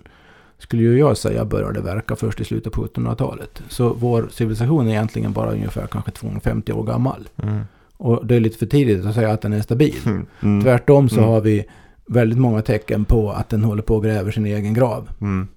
[0.59, 3.63] Skulle ju jag säga började verka först i slutet på 1700-talet.
[3.69, 7.29] Så vår civilisation är egentligen bara ungefär kanske 250 år gammal.
[7.43, 7.61] Mm.
[7.97, 9.95] Och det är lite för tidigt att säga att den är stabil.
[10.43, 10.63] Mm.
[10.63, 11.29] Tvärtom så Mm.
[11.31, 11.65] har vi
[12.07, 15.09] väldigt många tecken på att den håller på att gräva sin egen grav.
[15.21, 15.49] Mm.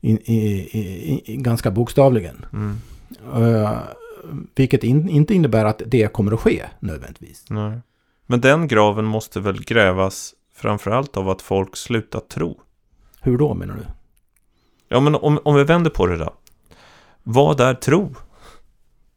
[0.00, 2.46] I, i, i, ganska bokstavligen.
[2.52, 2.76] Mm.
[3.36, 3.78] Uh,
[4.54, 7.44] vilket in, inte innebär att det kommer att ske nödvändigtvis.
[7.48, 7.80] Nej.
[8.26, 12.60] Men den graven måste väl grävas framförallt av att folk slutar tro.
[13.20, 13.82] Hur då menar du?
[14.88, 16.34] Ja, men om, om vi vänder på det då.
[17.22, 18.14] Vad är tro?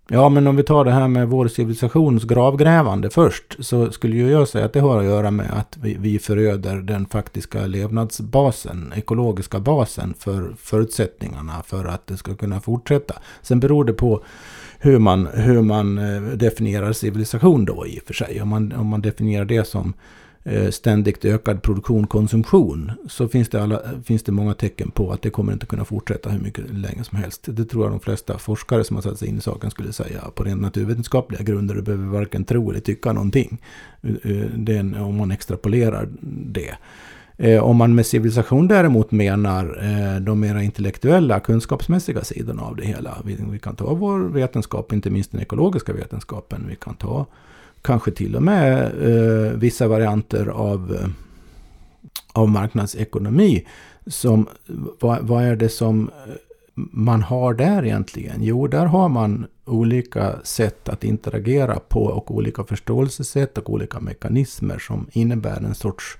[0.09, 3.55] Ja, men om vi tar det här med vår civilisations gravgrävande först.
[3.59, 6.75] Så skulle ju jag säga att det har att göra med att vi, vi föröder
[6.75, 13.15] den faktiska levnadsbasen, ekologiska basen för förutsättningarna för att det ska kunna fortsätta.
[13.41, 14.23] Sen beror det på
[14.79, 18.41] hur man, hur man eh, definierar civilisation då i och för sig.
[18.41, 19.93] Om man, om man definierar det som
[20.45, 25.21] Eh, ständigt ökad produktion, konsumtion, så finns det, alla, finns det många tecken på att
[25.21, 27.45] det kommer inte kunna fortsätta hur mycket länge som helst.
[27.45, 30.21] Det tror jag de flesta forskare som har satt sig in i saken skulle säga
[30.35, 31.75] på rent naturvetenskapliga grunder.
[31.75, 33.61] Du behöver varken tro eller tycka någonting.
[34.01, 36.75] Eh, eh, det en, om man extrapolerar det.
[37.61, 43.17] Om man med civilisation däremot menar de mera intellektuella, kunskapsmässiga sidorna av det hela.
[43.25, 46.65] Vi, vi kan ta vår vetenskap, inte minst den ekologiska vetenskapen.
[46.69, 47.25] Vi kan ta
[47.83, 51.07] kanske till och med eh, vissa varianter av, eh,
[52.33, 53.67] av marknadsekonomi.
[54.07, 54.47] Som,
[54.99, 56.33] vad, vad är det som eh,
[56.75, 58.43] man har där egentligen?
[58.43, 64.79] Jo, där har man olika sätt att interagera på och olika förståelsesätt och olika mekanismer
[64.79, 66.17] som innebär en sorts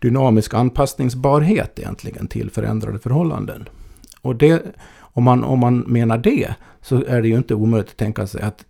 [0.00, 3.68] dynamisk anpassningsbarhet egentligen till förändrade förhållanden.
[4.20, 4.62] Och det,
[4.98, 8.42] om, man, om man menar det så är det ju inte omöjligt att tänka sig
[8.42, 8.64] att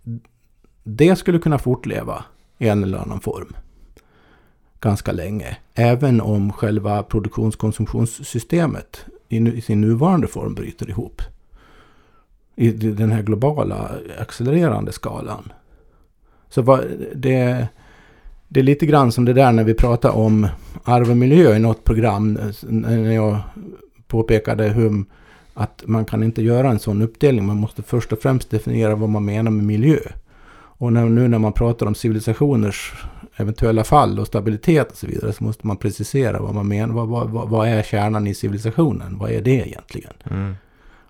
[0.87, 2.23] det skulle kunna fortleva
[2.57, 3.55] i en eller annan form
[4.81, 5.57] ganska länge.
[5.73, 11.21] Även om själva produktionskonsumtionssystemet i, sin nuvarande form bryter ihop.
[12.55, 15.51] I den här globala accelererande skalan.
[16.49, 16.83] Så vad,
[17.15, 17.67] det,
[18.47, 20.47] det är lite grann som det där när vi pratar om
[20.83, 22.39] arv och miljö i något program.
[22.61, 23.39] När jag
[24.07, 25.05] påpekade hur
[25.53, 27.45] att man kan inte göra en sån uppdelning.
[27.45, 29.99] Man måste först och främst definiera vad man menar med miljö.
[30.77, 32.93] Och när, nu när man pratar om civilisationers
[33.35, 36.93] eventuella fall och stabilitet och så vidare så måste man precisera vad man menar.
[36.93, 39.17] Vad, vad, vad, är kärnan i civilisationen?
[39.17, 40.13] Vad är det egentligen?
[40.29, 40.55] Mm.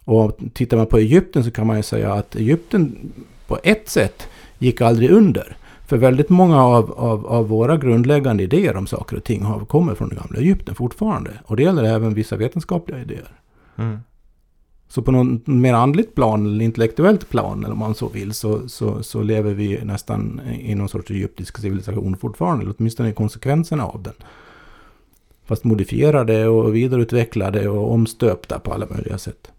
[0.04, 3.12] Och tittar man på Egypten så kan man ju säga att Egypten
[3.48, 4.28] på ett sätt
[4.60, 5.58] gick aldrig under.
[5.88, 9.96] För väldigt många av, av, av våra grundläggande idéer om saker och ting har, kommer
[9.96, 11.32] från det gamla Egypten fortfarande.
[11.46, 13.32] Och det gäller även vissa vetenskapliga idéer.
[13.76, 14.00] Mm.
[14.90, 18.70] Så på något mer andligt plan, eller intellektuellt plan, eller om man så vill, så,
[18.70, 22.64] så, så lever vi nästan i någon sorts egyptisk civilisation fortfarande.
[22.64, 24.14] Eller åtminstone i konsekvenserna av den.
[25.46, 29.52] Fast modifierade och vidareutvecklade och omstöpta på alla möjliga sätt.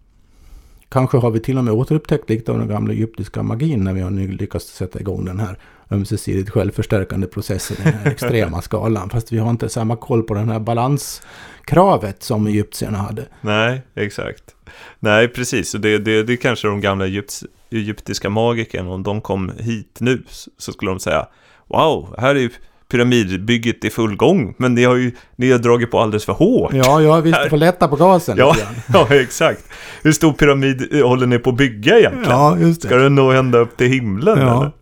[0.88, 4.00] Kanske har vi till och med återupptäckt lite av den gamla egyptiska magin när vi
[4.00, 5.58] har nu lyckats sätta igång den här
[5.90, 9.10] ömsesidigt självförstärkande processen i den här extrema skalan.
[9.10, 13.26] Fast vi har inte samma koll på den här balanskravet som egyptierna hade.
[13.40, 14.54] Nej, exakt.
[15.00, 15.72] Nej, precis.
[15.72, 20.22] Det, det, det är kanske de gamla egypt, egyptiska magikerna, om de kom hit nu
[20.58, 21.26] så skulle de säga
[21.66, 22.50] Wow, här är ju
[22.90, 26.72] pyramidbygget i full gång, men ni har ju ni har dragit på alldeles för hårt.
[26.74, 28.56] Ja, ja visst, du får lätta på gasen Ja,
[28.92, 29.64] ja, exakt.
[30.02, 32.30] Hur stor pyramid eh, håller ni på att bygga egentligen?
[32.30, 33.02] Ja, just Ska det.
[33.02, 34.72] den nå ända upp till himlen Ja.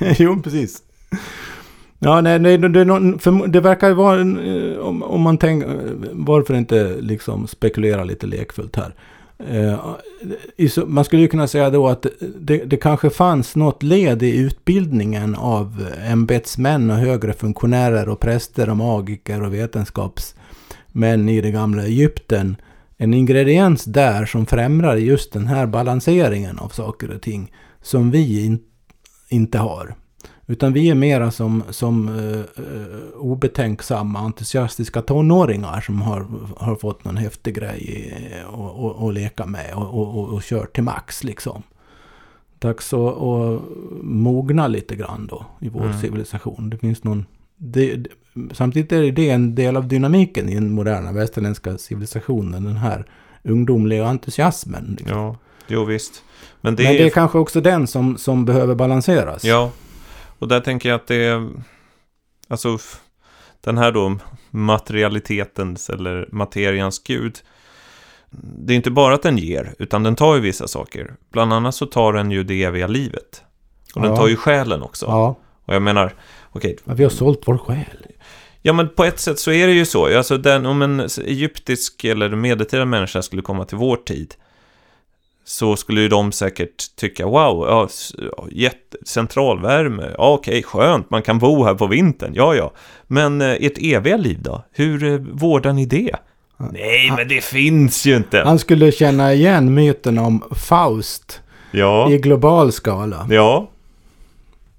[0.18, 0.82] jo, precis.
[2.04, 2.84] Ja, nej, nej det, det,
[3.18, 5.68] för det verkar ju vara, en, eh, om, om man tänker,
[6.12, 8.94] varför inte liksom spekulera lite lekfullt här.
[9.48, 9.78] Eh,
[10.56, 12.06] i man skulle ju kunna säga då att
[12.40, 18.70] det, det kanske fanns något led i utbildningen av ämbetsmän och högre funktionärer och präster
[18.70, 22.56] och magiker och vetenskapsmän i det gamla Egypten.
[22.96, 28.46] En ingrediens där som främjar just den här balanseringen av saker och ting som vi
[28.46, 28.58] in,
[29.28, 29.94] inte har.
[30.46, 32.44] Utan vi är mera som, som uh,
[33.16, 36.26] obetänksamma, entusiastiska tonåringar som har,
[36.56, 40.42] har fått någon häftig grej eh, och, och, och leka med och, och, och, och
[40.42, 41.62] kört till max liksom.
[42.58, 43.62] Dags att, att
[44.02, 46.00] mogna lite grann då i vår Mm.
[46.00, 46.70] civilisation.
[46.70, 47.26] Det finns någon...
[47.56, 48.06] Det,
[48.52, 52.64] samtidigt är det en del av dynamiken i den moderna västerländska civilisationen.
[52.64, 53.06] Den här
[53.42, 54.96] ungdomliga entusiasmen.
[54.98, 55.18] Liksom.
[55.18, 55.36] Ja,
[55.68, 56.22] jo visst.
[56.60, 56.98] Men det Men är...
[56.98, 59.44] det är kanske också den som, som behöver balanseras.
[59.44, 59.70] Ja,
[60.42, 61.50] och där tänker jag att det är...
[62.48, 62.78] alltså
[63.60, 64.16] den här då
[64.50, 67.38] materialitetens eller materians gud.
[68.30, 71.14] Det är inte bara att den ger, utan den tar ju vissa saker.
[71.32, 73.42] Bland annat så tar den ju det eviga livet.
[73.94, 74.16] Och den Ja.
[74.16, 75.06] tar ju själen också.
[75.06, 76.14] Ja, Och jag menar,
[76.50, 78.06] okej, men vi har sålt vår själ.
[78.62, 80.16] Ja, men på ett sätt så är det ju så.
[80.16, 84.34] Alltså den, om en egyptisk eller medeltida människa skulle komma till vår tid
[85.44, 87.88] så skulle ju de säkert tycka wow, ja,
[88.50, 92.72] jätte, centralvärme, ja okej, skönt, man kan bo här på vintern, ja ja.
[93.06, 94.64] Men eh, ert eviga liv då?
[94.72, 96.16] Hur eh, vårdar ni det?
[96.72, 98.42] Nej, men det finns ju inte.
[98.44, 103.26] Han skulle känna igen myten om Faust Ja, i global skala.
[103.30, 103.68] ja.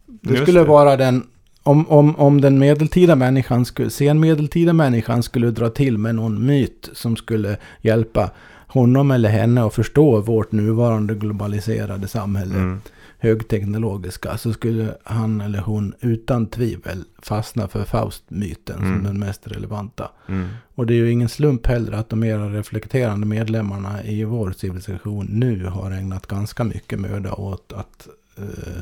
[0.06, 1.28] Det skulle vara den...
[1.66, 6.90] Om, om, om den medeltida människan skulle, senmedeltida människan skulle dra till med någon myt
[6.94, 8.30] som skulle hjälpa
[8.74, 12.82] honom eller henne att förstå vårt nuvarande globaliserade samhälle, Mm.
[13.20, 18.94] högteknologiska, så skulle han eller hon utan tvivel fastna för Faust-myten Mm.
[18.94, 20.12] som den mest relevanta.
[20.28, 20.48] Mm.
[20.76, 25.26] Och det är ju ingen slump heller att de mera reflekterande medlemmarna i vår civilisation
[25.30, 28.08] nu har ägnat ganska mycket möda åt att
[28.38, 28.82] eh,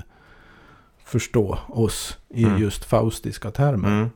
[1.06, 2.62] förstå oss i Mm.
[2.62, 3.90] just faustiska termer.
[3.90, 4.10] Mm.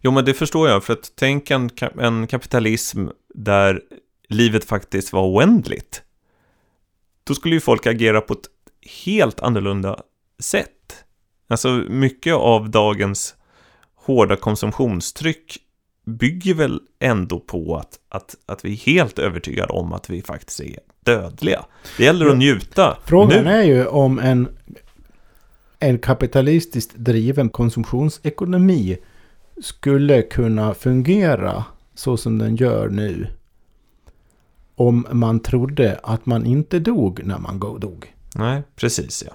[0.00, 0.84] Jo, men det förstår jag.
[0.84, 3.80] För att tänk en, en kapitalism där
[4.28, 6.02] livet faktiskt var oändligt.
[7.24, 8.48] Då skulle ju folk agera på ett
[9.04, 10.00] helt annorlunda
[10.38, 11.04] sätt.
[11.48, 13.34] Alltså mycket av dagens
[13.94, 15.58] hårda konsumtionstryck
[16.04, 20.60] bygger väl ändå på att, att, att vi är helt övertygade om att vi faktiskt
[20.60, 21.64] är dödliga.
[21.96, 23.50] Det gäller att njuta Frågan nu.
[23.50, 24.48] är ju om en,
[25.78, 28.98] en kapitalistiskt driven konsumtionsekonomi
[29.62, 31.64] skulle kunna fungera
[31.94, 33.26] så som den gör nu.
[34.78, 38.14] Om man trodde att man inte dog när man dog.
[38.34, 39.32] Nej, precis ja.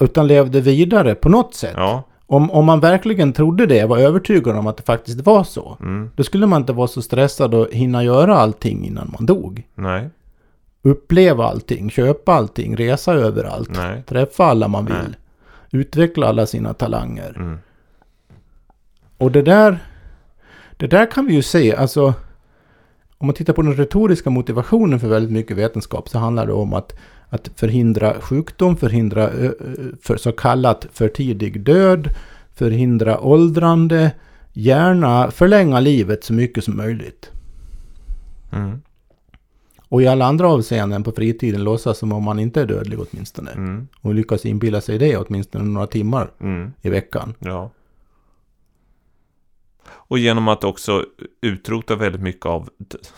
[0.00, 1.74] Utan levde vidare på något sätt.
[1.76, 5.76] Ja, Om, om man verkligen trodde det, var övertygad om att det faktiskt var så.
[5.80, 9.66] mm, Då skulle man inte vara så stressad och hinna göra allting innan man dog.
[9.74, 10.08] nej,
[10.82, 13.70] Uppleva allting, köpa allting, resa överallt.
[13.76, 14.02] nej.
[14.02, 14.94] Träffa alla man vill.
[14.94, 15.80] Nej.
[15.80, 17.32] Utveckla alla sina talanger.
[17.36, 17.58] Mm,
[19.18, 19.78] Och det där,
[20.76, 22.14] det där kan vi ju se, alltså
[23.24, 26.72] om man tittar på den retoriska motivationen för väldigt mycket vetenskap så handlar det om
[26.72, 26.92] att,
[27.28, 29.52] att förhindra sjukdom, förhindra ö, ö,
[30.02, 32.08] för så kallat för tidig död,
[32.54, 34.12] förhindra åldrande,
[34.52, 37.30] gärna förlänga livet så mycket som möjligt.
[38.52, 38.80] mm,
[39.88, 43.50] Och i alla andra avseenden på fritiden låtsas som om man inte är dödlig åtminstone.
[43.50, 46.72] mm, Och lyckas inbilla sig det åtminstone några timmar mm.
[46.82, 47.34] i veckan.
[47.38, 47.70] Ja.
[50.08, 51.04] Och genom att också
[51.40, 52.68] utrota väldigt mycket av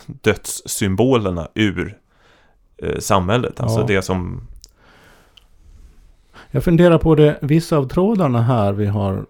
[0.06, 1.98] dödssymbolerna ur
[2.82, 3.60] eh, samhället.
[3.60, 3.86] Alltså Ja.
[3.86, 4.40] det som...
[6.50, 9.26] Jag funderar på det, vissa av trådarna här vi har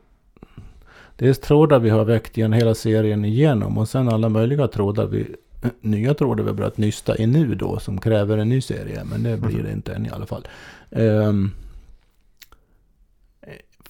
[1.17, 5.27] Dels trådar vi har väckt genom hela serien igenom och sen alla möjliga trådar vi
[5.81, 9.23] Nya trådar vi har börjat nysta i nu då som kräver en ny serie men
[9.23, 10.47] det blir det inte än i alla fall.
[10.91, 11.51] Ehm,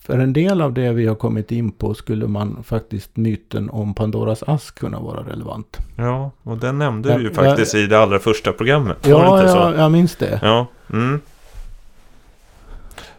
[0.07, 3.95] för en del av det vi har kommit in på skulle man faktiskt myten om
[3.95, 5.79] Pandoras ask kunna vara relevant.
[5.97, 7.35] Ja, och den nämnde Ja, du ju ja.
[7.35, 8.97] faktiskt i det allra första programmet.
[9.03, 9.59] Ja, inte så?
[9.59, 10.41] jag, jag minns det.
[10.43, 10.67] Ja.
[10.93, 11.21] Mm.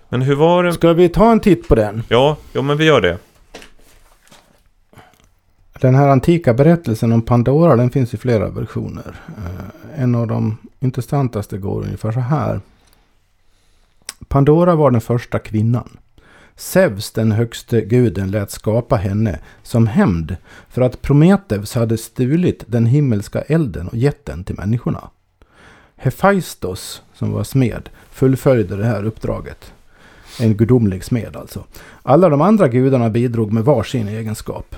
[0.09, 0.73] Men hur var det?
[0.73, 2.03] Ska vi ta en titt på den?
[2.09, 3.17] Ja, ja, men vi gör det.
[5.81, 9.15] Den här antika berättelsen om Pandora den finns i flera versioner.
[9.37, 12.61] Eh, en av de intressantaste går ungefär så här.
[14.27, 15.97] Pandora var den första kvinnan.
[16.59, 20.37] Zeus, den högste guden, lät skapa henne som hämnd
[20.69, 25.09] för att Prometheus hade stulit den himmelska elden och gett den till människorna.
[25.95, 29.73] Hephaistos, som var smed, fullföljde det här uppdraget.
[30.39, 31.63] En gudomlig smed alltså.
[32.03, 34.75] Alla de andra gudarna bidrog med varsin egenskap.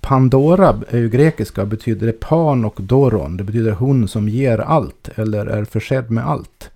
[0.00, 3.36] Pandora är ju grekiska och betyder det pan och doron.
[3.36, 6.70] Det betyder hon som ger allt eller är försedd med allt.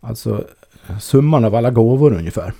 [0.00, 0.44] Alltså
[1.00, 2.52] summan av alla gåvor ungefär.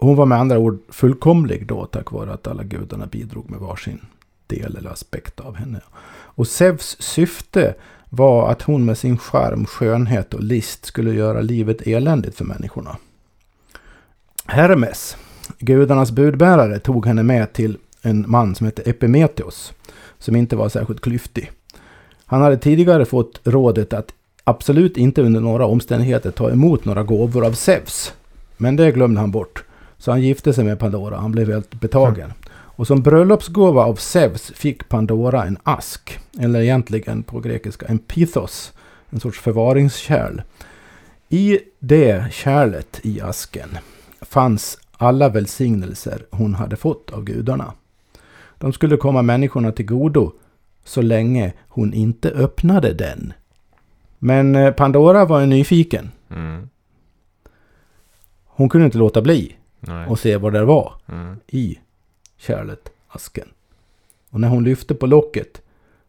[0.00, 4.00] Hon var med andra ord fullkomlig då tack vare att alla gudarna bidrog med varsin
[4.46, 5.80] del eller aspekt av henne.
[6.10, 7.74] Och Zeus syfte
[8.08, 12.96] var att hon med sin charm, skönhet och list skulle göra livet eländigt för människorna.
[14.46, 15.16] Hermes,
[15.58, 19.72] gudarnas budbärare, tog henne med till en man som hette Epimetheus,
[20.18, 21.50] som inte var särskilt klyftig.
[22.24, 24.12] Han hade tidigare fått rådet att
[24.44, 28.12] absolut inte under några omständigheter ta emot några gåvor av Zeus.
[28.56, 29.64] Men det glömde han bort.
[29.98, 31.16] Så han gifte sig med Pandora.
[31.16, 32.32] Han blev helt betagen.
[32.50, 36.18] Och som bröllopsgåva av Zeus fick Pandora en ask.
[36.40, 38.72] Eller egentligen på grekiska en pithos.
[39.10, 40.40] En sorts förvaringskärl.
[41.28, 43.68] I det kärlet i asken
[44.20, 47.72] fanns alla välsignelser hon hade fått av gudarna.
[48.58, 50.32] De skulle komma människorna till godo
[50.84, 53.32] så länge hon inte öppnade den.
[54.18, 56.10] Men eh, Pandora var nyfiken.
[56.30, 56.68] Mm.
[58.46, 60.06] Hon kunde inte låta bli Nej.
[60.06, 61.36] och se vad det var Mm.
[61.46, 61.78] i
[62.36, 63.48] kärlet-asken.
[64.30, 65.62] Och när hon lyfte på locket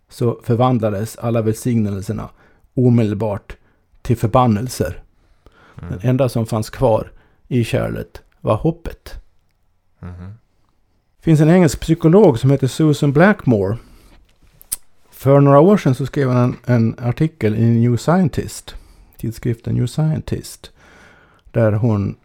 [0.09, 2.29] så förvandlades alla välsignelserna
[2.73, 3.55] omedelbart
[4.01, 5.03] till förbannelser.
[5.81, 5.89] Mm.
[5.91, 7.11] Den enda som fanns kvar
[7.47, 9.13] i kärlet var hoppet.
[9.99, 10.33] Mhm.
[11.17, 13.77] Det finns en engelsk psykolog som heter Susan Blackmore.
[15.11, 18.75] För några år sedan så skrev han en, en artikel i New Scientist,
[19.17, 20.71] tidskriften New Scientist,
[21.51, 22.15] där hon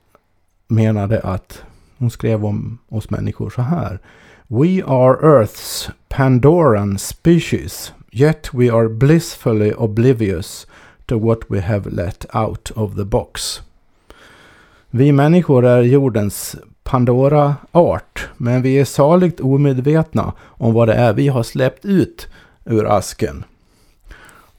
[0.67, 1.63] menade att
[1.99, 3.99] hon skrev om oss människor så här.
[4.47, 10.67] We are Earth's Pandoran species, yet we are blissfully oblivious
[11.07, 13.63] to what we have let out of the box.
[14.91, 21.29] Vi människor är jordens Pandora-art, men vi är saligt omedvetna om vad det är vi
[21.29, 22.29] har släppt ut
[22.65, 23.45] ur asken.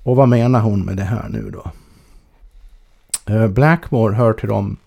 [0.04, 1.72] Och vad menar hon med det här nu då?
[3.34, 4.78] Eh, Blackmore hör till de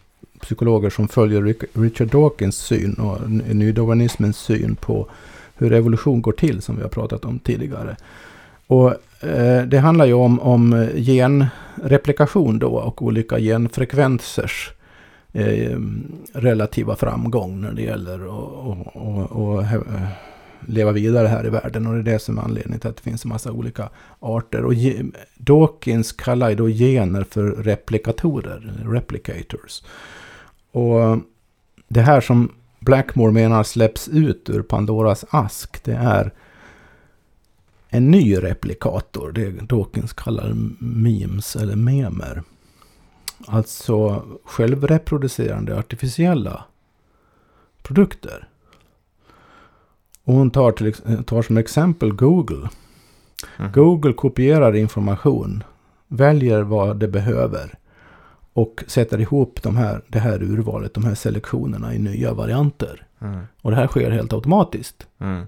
[0.41, 5.09] psykologer som följer Richard Dawkins syn och nydarwinismens syn på
[5.55, 7.97] hur evolution går till som vi har pratat om tidigare.
[8.67, 8.91] Och
[9.25, 14.73] eh, det handlar ju om, om genreplikation då och olika genfrekvensers
[15.33, 15.79] eh,
[16.33, 18.21] relativa framgång när det gäller
[19.59, 19.67] att
[20.61, 21.87] leva vidare här i världen.
[21.87, 23.89] Och det är det som är anledningen till att det finns en massa olika
[24.21, 24.65] arter.
[24.65, 24.75] Och
[25.37, 29.83] Dawkins kallar ju då gener för replikatorer, replicators.
[30.71, 31.19] Och
[31.89, 36.33] det här som Blackmore menar släpps ut ur Pandoras ask, det är
[37.89, 39.33] en ny replikator.
[39.33, 42.43] Det Dawkins kallar memes eller memer.
[43.47, 46.65] Alltså självreproducerande artificiella
[47.83, 48.49] produkter.
[50.25, 50.95] Och hon tar, till,
[51.25, 52.69] tar som exempel Google.
[53.59, 53.73] Mhm.
[53.73, 55.65] Google kopierar information,
[56.09, 57.79] väljer vad det behöver
[58.59, 63.07] och sätter ihop de här, det här urvalet, de här selektionerna i nya varianter.
[63.21, 63.41] Mm.
[63.63, 65.07] Och det här sker helt automatiskt.
[65.21, 65.47] Mm.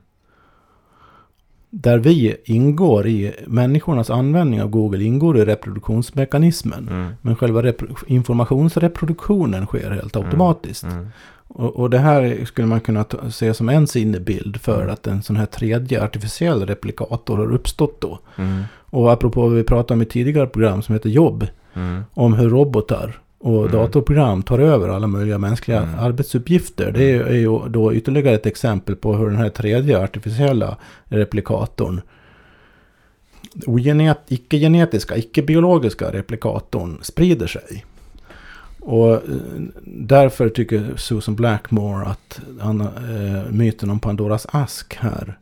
[1.70, 6.88] Där vi ingår i, människornas användning av Google ingår i reproduktionsmekanismen.
[6.88, 7.12] Mm.
[7.22, 10.82] Men själva repro- informationsreproduktionen sker helt automatiskt.
[10.84, 11.08] Mm.
[11.48, 14.92] Och, och det här skulle man kunna ta, se som en sinnebild för Mm.
[14.92, 18.18] att en sån här tredje artificiell replikator har uppstått då.
[18.36, 18.62] Mm.
[18.92, 21.46] Och apropå vad vi pratade om i tidigare program som heter Jobb.
[21.74, 22.02] Mm.
[22.14, 23.72] Om hur robotar och Mm.
[23.72, 25.98] datorprogram tar över alla möjliga mänskliga Mm.
[25.98, 26.92] arbetsuppgifter.
[26.92, 32.00] Det är, är ju då ytterligare ett exempel på hur den här tredje artificiella replikatorn
[33.66, 37.84] ogenet, icke-genetiska, icke-biologiska replikatorn sprider sig.
[38.80, 39.20] Och eh,
[39.84, 45.38] därför tycker Susan Blackmore att han, eh, myten om Pandoras ask här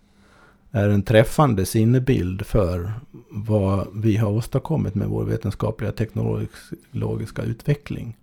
[0.71, 2.93] är en träffande sinnebild för
[3.31, 8.17] vad vi har åstadkommit med vår vetenskapliga teknologiska utveckling.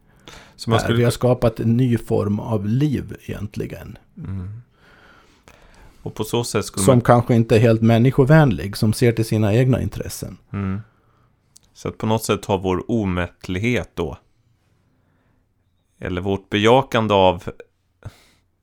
[0.56, 0.98] Så skulle...
[0.98, 3.98] Vi har skapat en ny form av liv egentligen.
[4.18, 4.62] Mm.
[6.02, 7.02] Och på så sätt skulle Som man...
[7.02, 10.38] kanske inte är helt människovänlig, som ser till sina egna intressen.
[10.54, 10.82] Mm.
[11.74, 14.18] Så att på något sätt har vår omättlighet då,
[16.00, 17.44] eller vårt bejakande av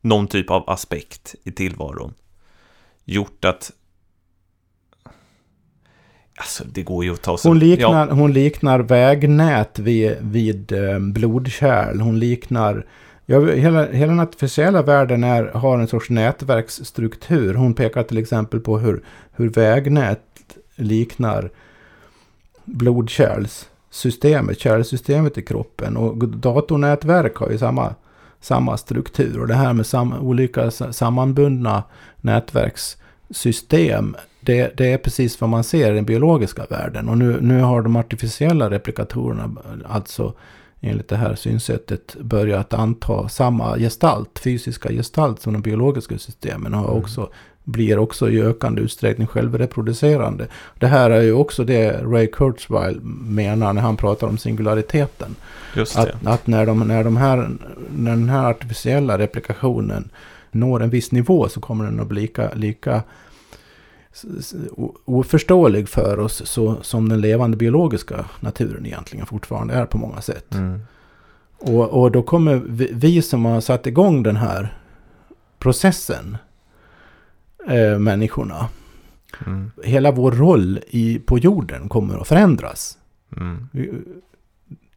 [0.01, 2.15] någon typ av aspekt i tillvaron,
[3.05, 3.73] gjort att
[6.37, 7.49] Alltså det går ju att ta sig...
[7.49, 12.01] Hon liknar, hon liknar vägnät vid, vid eh, blodkärl.
[12.01, 12.87] Hon liknar...
[13.27, 17.55] Ja, hela, hela den artificiella världen är, har en sorts nätverksstruktur.
[17.55, 20.21] Hon pekar till exempel på hur, hur vägnät
[20.77, 21.51] liknar
[22.65, 25.97] blodkärlssystemet, kärlsystemet i kroppen.
[25.97, 27.95] Och datornätverk har ju samma,
[28.43, 29.41] samma struktur.
[29.41, 31.83] Och det här med sam, olika sa- sammanbundna
[32.21, 37.09] nätverkssystem det, det är precis vad man ser i den biologiska världen.
[37.09, 39.51] Och nu, nu har de artificiella replikatorerna,
[39.89, 40.35] alltså
[40.81, 46.75] enligt det här synsättet, börjat anta samma gestalt, fysiska gestalt som de biologiska systemen.
[46.75, 46.99] Och har Mm.
[47.03, 47.31] också,
[47.65, 50.47] blir också i ökande utsträckning självreproducerande.
[50.79, 55.37] Det här är ju också det Ray Kurzweil menar när han pratar om singulariteten.
[55.97, 57.51] Att, att när, de, när, de här,
[57.97, 60.11] när den här artificiella replikationen
[60.51, 63.03] når en viss nivå så kommer den att bli lika, lika
[65.05, 70.55] oförståelig för oss så, som den levande biologiska naturen egentligen fortfarande är på många sätt.
[70.55, 70.81] Mm.
[71.59, 74.79] Och, och då kommer vi, vi som har satt igång den här
[75.59, 76.37] processen,
[77.69, 78.69] eh, människorna,
[79.47, 79.71] Mm.
[79.85, 82.99] hela vår roll i, på jorden kommer att förändras.
[83.37, 83.69] Mm.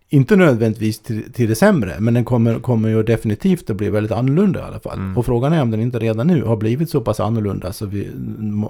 [0.10, 4.12] Inte nödvändigtvis till, till det sämre, men den kommer, kommer ju definitivt att bli väldigt
[4.12, 4.98] annorlunda i alla fall.
[4.98, 5.18] Mm.
[5.18, 8.10] Och frågan är om den inte redan nu har blivit så pass annorlunda så vi,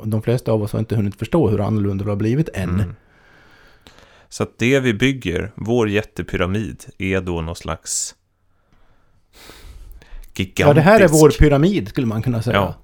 [0.03, 2.69] de flesta av oss har inte hunnit förstå hur annorlunda det har blivit än.
[2.69, 2.95] Mm.
[4.29, 8.15] Så att det vi bygger, vår jättepyramid, är då någon slags
[10.35, 10.67] gigantisk...
[10.67, 12.55] Ja, det här är vår pyramid skulle man kunna säga.
[12.55, 12.75] Ja.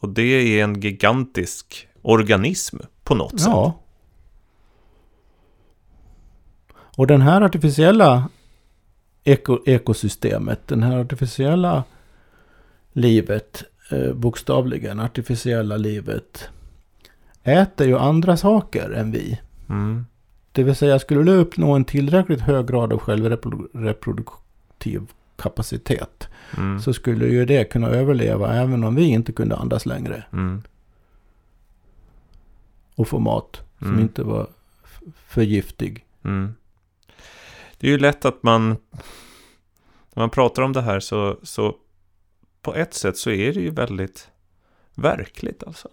[0.00, 3.50] Och det är en gigantisk organism på något sätt.
[3.50, 3.80] Ja.
[6.96, 8.28] Och den här artificiella
[9.24, 11.84] eko, ekosystemet, den här artificiella
[12.92, 16.48] livet, eh, bokstavligen artificiella livet,
[17.42, 19.40] äter ju andra saker än vi.
[19.68, 20.06] Mm.
[20.52, 25.02] Det vill säga, skulle du uppnå en tillräckligt hög grad av självreproduktiv
[25.40, 26.28] kapacitet
[26.58, 26.80] Mm.
[26.80, 30.62] så skulle ju det kunna överleva även om vi inte kunde andas längre Mm.
[32.96, 34.00] och få mat som Mm.
[34.00, 34.46] inte var
[35.26, 36.04] för giftig.
[36.24, 36.54] Mm.
[37.78, 38.68] Det är ju lätt att man,
[40.14, 41.74] när man pratar om det här så, så
[42.62, 44.28] på ett sätt så är det ju väldigt
[44.94, 45.88] verkligt alltså.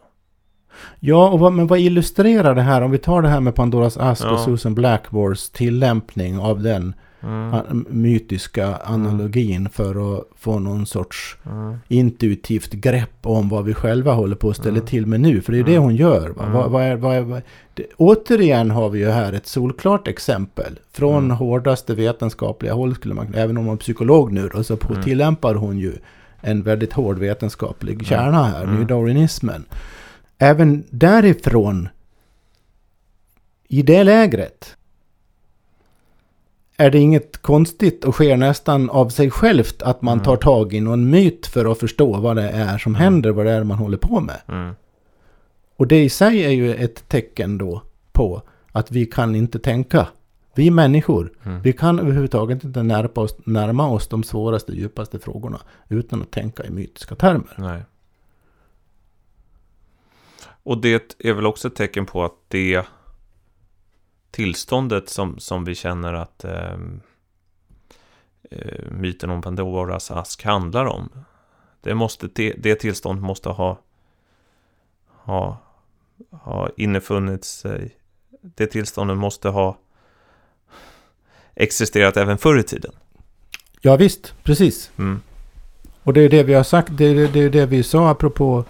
[1.00, 2.82] Ja, och vad, men vad illustrerar det här?
[2.82, 4.30] Om vi tar det här med Pandoras ask Ja.
[4.32, 6.94] och Susan Blackmores tillämpning av den
[7.24, 7.86] Mm.
[7.90, 11.78] mytiska analogin för att få någon sorts Mm.
[11.88, 14.86] intuitivt grepp om vad vi själva håller på att ställa Mm.
[14.88, 15.42] till med nu.
[15.42, 15.84] För det är det Mm.
[15.84, 16.30] hon gör.
[16.30, 16.44] Va?
[16.44, 16.54] Mm.
[16.54, 17.42] Vad, vad är, vad är, vad,
[17.74, 20.80] det, återigen har vi ju här ett solklart exempel.
[20.92, 25.04] Från hårdaste vetenskapliga håll skulle man även om hon är psykolog nu då, så på,
[25.04, 25.94] tillämpar hon ju
[26.42, 28.76] en väldigt hård vetenskaplig kärna här, Mm.
[28.76, 29.66] newdarwinismen.
[30.38, 31.90] Även därifrån,
[33.68, 34.76] i det lägret,
[36.78, 40.26] är det inget konstigt och sker nästan av sig självt att man Mm.
[40.26, 43.02] tar tag i någon myt för att förstå vad det är som Mm.
[43.04, 44.42] händer, vad det är man håller på med.
[44.48, 44.76] Mm.
[45.76, 50.08] Och det i sig är ju ett tecken då på att vi kan inte tänka.
[50.56, 51.62] Vi människor, Mm.
[51.62, 55.60] vi kan överhuvudtaget inte närma oss, närma oss de svåraste, djupaste frågorna
[55.90, 57.54] utan att tänka i mytiska termer.
[57.58, 57.82] Nej.
[60.64, 62.84] Och det är väl också ett tecken på att det
[64.38, 67.02] tillståndet som, som vi känner att ehm,
[68.52, 71.10] eh, myten om Pandoras ask handlar om.
[71.82, 73.80] Det, måste, det, det tillståndet måste ha,
[75.08, 75.58] ha,
[76.32, 77.96] ha innefunnit sig.
[78.42, 79.78] Det tillståndet måste ha
[81.56, 82.92] existerat även förr i tiden.
[83.82, 84.92] Ja visst, precis.
[84.98, 85.22] Mm.
[86.04, 88.10] Och det är det vi har sagt, det är det, det, är det vi sa
[88.10, 88.66] apropå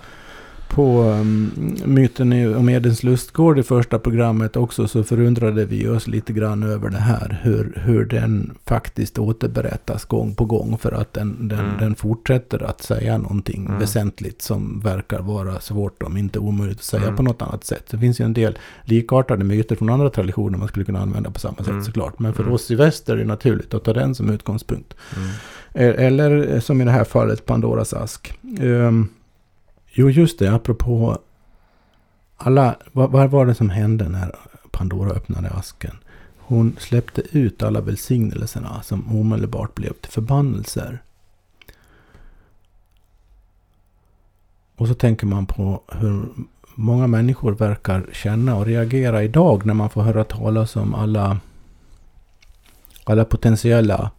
[0.69, 1.51] på um,
[1.85, 6.89] myten om Edens lustgård i första programmet också så förundrade vi oss lite grann över
[6.89, 7.39] det här.
[7.43, 11.77] Hur, hur den faktiskt återberättas gång på gång för att den, den, Mm.
[11.79, 13.79] den fortsätter att säga någonting Mm.
[13.79, 17.15] väsentligt som verkar vara svårt om inte omöjligt att säga Mm.
[17.15, 17.83] på något annat sätt.
[17.91, 21.39] Det finns ju en del likartade myter från andra traditioner man skulle kunna använda på
[21.39, 21.83] samma sätt Mm.
[21.83, 22.19] såklart.
[22.19, 22.53] Men för Mm.
[22.55, 24.93] oss i väster är det naturligt att ta den som utgångspunkt.
[25.15, 25.29] Mm.
[25.73, 28.33] Eh, Eller eh, som i det här fallet Pandoras ask.
[28.61, 29.09] Um,
[29.97, 31.17] jo, just det, apropå
[32.37, 32.75] alla...
[32.91, 34.35] Vad, vad var det som hände när
[34.71, 35.97] Pandora öppnade asken?
[36.37, 41.01] Hon släppte ut alla välsignelserna som omedelbart blev till förbannelser.
[44.75, 46.25] Och så tänker man på hur
[46.75, 51.39] många människor verkar känna och reagera idag när man får höra talas om alla,
[53.03, 54.11] alla potentiella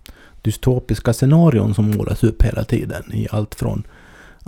[0.43, 3.83] dystopiska scenarion som målas upp hela tiden i allt från,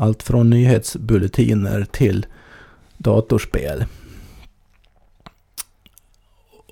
[0.01, 2.27] allt från nyhetsbulletiner till
[2.97, 3.85] datorspel.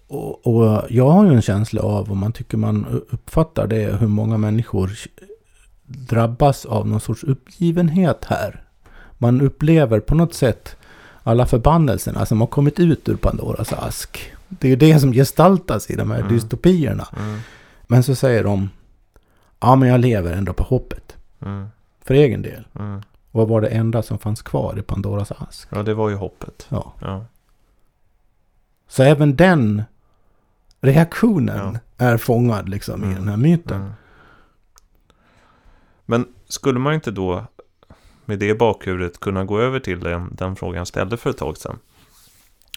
[0.07, 4.07] Och, och jag har ju en känsla av, om man tycker man uppfattar det, hur
[4.07, 4.91] många människor
[5.87, 8.63] drabbas av någon sorts uppgivenhet här.
[9.19, 10.77] Man upplever på något sätt
[11.23, 14.33] alla förbannelserna som har kommit ut ur Pandoras ask.
[14.49, 16.33] Det är ju det som gestaltas i de här Mm.
[16.33, 17.09] dystopierna.
[17.19, 17.39] Mm.
[17.87, 18.71] Men så säger de,
[19.61, 21.17] ja men jag lever ändå på hoppet.
[21.41, 21.67] Mm.
[22.05, 22.67] För egen del.
[22.79, 23.03] Mm.
[23.39, 25.69] Vad var det enda som fanns kvar i Pandoras ask?
[25.71, 26.67] Ja, det var ju hoppet.
[26.69, 26.93] Ja.
[27.01, 27.25] Ja.
[28.89, 29.83] Så även den
[30.81, 33.19] reaktionen är fångad liksom i Mm.
[33.19, 33.81] den här myten.
[33.81, 33.93] Mm.
[36.07, 37.45] Men skulle man inte då
[38.25, 41.39] med det i bakhuvudet kunna gå över till den, den frågan jag ställde för ett
[41.39, 41.79] tag sedan?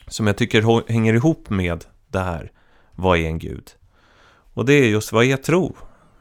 [0.08, 2.52] Som jag tycker hänger ihop med det här.
[2.96, 3.72] Vad är en gud?
[4.54, 5.76] Och det är just, vad är tro?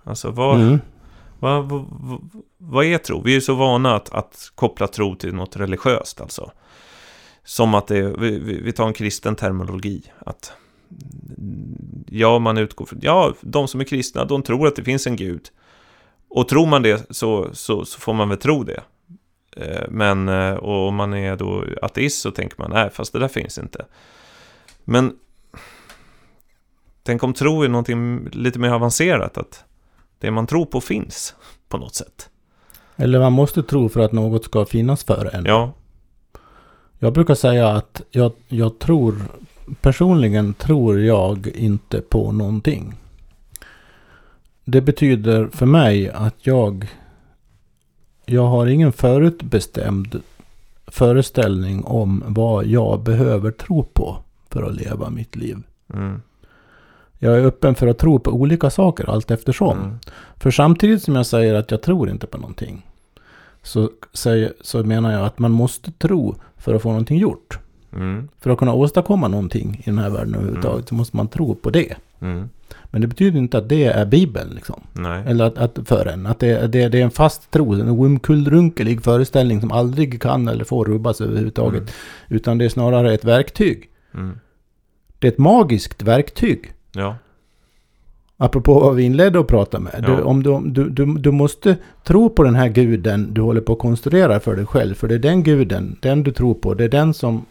[0.05, 0.79] Alltså, vad, Mm.
[1.39, 2.31] vad, vad,
[2.61, 3.23] vad, är tro?
[3.23, 6.51] Vi är ju så vana att, att koppla tro till något religiöst, alltså.
[7.45, 10.03] Som att det är, vi, vi tar en kristen terminologi.
[10.19, 10.53] Att
[12.07, 15.17] ja, man utgår från, ja, de som är kristna, de tror att det finns en
[15.17, 15.49] gud.
[16.29, 18.83] Och tror man det så, så, så får man väl tro det.
[19.57, 23.19] Eh, men eh, och om man är då ateist så tänker man, nej, fast det
[23.19, 23.87] där finns inte.
[24.85, 25.13] Men
[27.03, 29.65] Tänk om tro är någonting lite mer avancerat, att
[30.19, 31.35] det man tror på finns
[31.69, 32.31] på något sätt.
[33.01, 35.45] Eller man måste tro för att något ska finnas för en.
[35.47, 35.73] Ja,
[36.99, 39.15] Jag brukar säga att jag, jag tror,
[39.81, 42.95] personligen tror jag inte på någonting.
[44.65, 46.87] Det betyder för mig att jag,
[48.27, 50.23] jag har ingen förutbestämd
[50.87, 54.17] föreställning om vad jag behöver tro på
[54.49, 55.57] för att leva mitt liv.
[55.95, 56.23] mm,
[57.19, 59.79] Jag är öppen för att tro på olika saker allt eftersom.
[59.79, 59.99] mm,
[60.37, 62.87] För samtidigt som jag säger att jag tror inte på någonting.
[63.63, 67.59] Så, säger, så menar jag att man måste tro för att få någonting gjort.
[67.93, 71.55] mm, För att kunna åstadkomma någonting i den här världen överhuvudtaget så måste man tro
[71.55, 71.95] på det.
[72.21, 72.49] mm,
[72.91, 74.81] Men det betyder inte att det är Bibeln liksom.
[74.93, 76.27] nej, Eller att, att för en.
[76.27, 80.65] Att det, det, det är en fast tro, en omkullrunkelig föreställning som aldrig kan eller
[80.65, 81.81] får rubbas överhuvudtaget.
[81.83, 81.93] Mm.
[82.29, 83.91] Utan det är snarare ett verktyg.
[84.15, 84.39] mm,
[85.19, 86.73] Det är ett magiskt verktyg.
[86.93, 87.17] ja,
[88.43, 90.05] Apropå vad vi inledde att prata med.
[90.07, 90.23] Du, Ja.
[90.25, 93.79] om du, du, du, du måste tro på den här guden du håller på att
[93.79, 94.95] konstruera för dig själv.
[94.95, 97.47] För det är den guden, den du tror på, det är den som,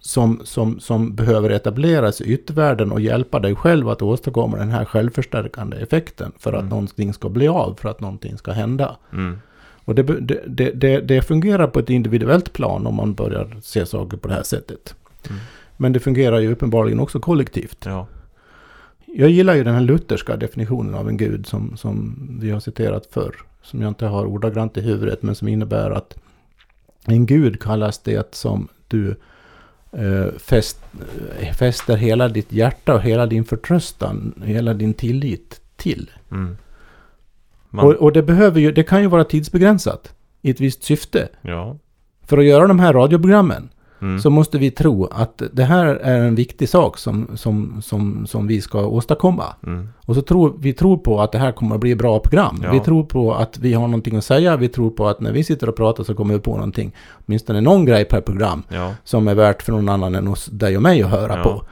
[0.00, 4.84] som, som, som behöver etableras i yttervärlden och hjälpa dig själv att åstadkomma den här
[4.84, 6.32] självförstärkande effekten.
[6.38, 6.68] För att Mm.
[6.70, 8.96] någonting ska bli av, för att någonting ska hända.
[9.12, 9.38] mm,
[9.84, 10.02] Och det,
[10.46, 14.34] det, det, det fungerar på ett individuellt plan om man börjar se saker på det
[14.34, 14.94] här sättet.
[15.28, 15.40] Mm.
[15.76, 17.78] Men det fungerar ju uppenbarligen också kollektivt.
[17.84, 18.06] ja,
[19.18, 23.06] Jag gillar ju den här lutherska definitionen av en gud som, som vi har citerat
[23.06, 23.34] förr.
[23.62, 26.18] Som jag inte har ordagrant i huvudet men som innebär att
[27.04, 29.16] en gud kallas det som du
[29.92, 30.80] eh, fäst,
[31.40, 36.10] eh, fäster hela ditt hjärta och hela din förtröstan, hela din tillit till.
[36.30, 36.56] mm.
[37.70, 41.28] Man, Och, och det, behöver ju, det kan ju vara tidsbegränsat i ett visst syfte.
[41.42, 41.76] ja,
[42.22, 43.68] För att göra de här radioprogrammen
[44.00, 48.26] mm, så måste vi tro att det här är en viktig sak som, som, som,
[48.26, 49.44] som vi ska åstadkomma.
[49.66, 52.60] mm, Och så tror vi tror på att det här kommer att bli bra program.
[52.62, 52.72] Ja.
[52.72, 54.56] Vi tror på att vi har någonting att säga.
[54.56, 56.92] Vi tror på att när vi sitter och pratar så kommer vi på någonting.
[57.26, 58.62] Åtminstone någon grej per program.
[58.68, 61.42] ja, Som är värt för någon annan än oss, dig och mig att höra Ja.
[61.42, 61.62] på.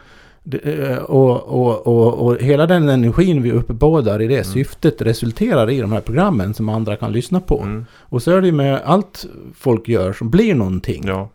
[0.46, 0.58] Det,
[0.90, 4.44] eh, och, och, och, och hela den energin vi uppbådar i det Mm.
[4.44, 7.60] syftet resulterar i de här programmen som andra kan lyssna på.
[7.62, 11.02] mm, Och så är det ju med allt folk gör som blir någonting.
[11.06, 11.28] ja,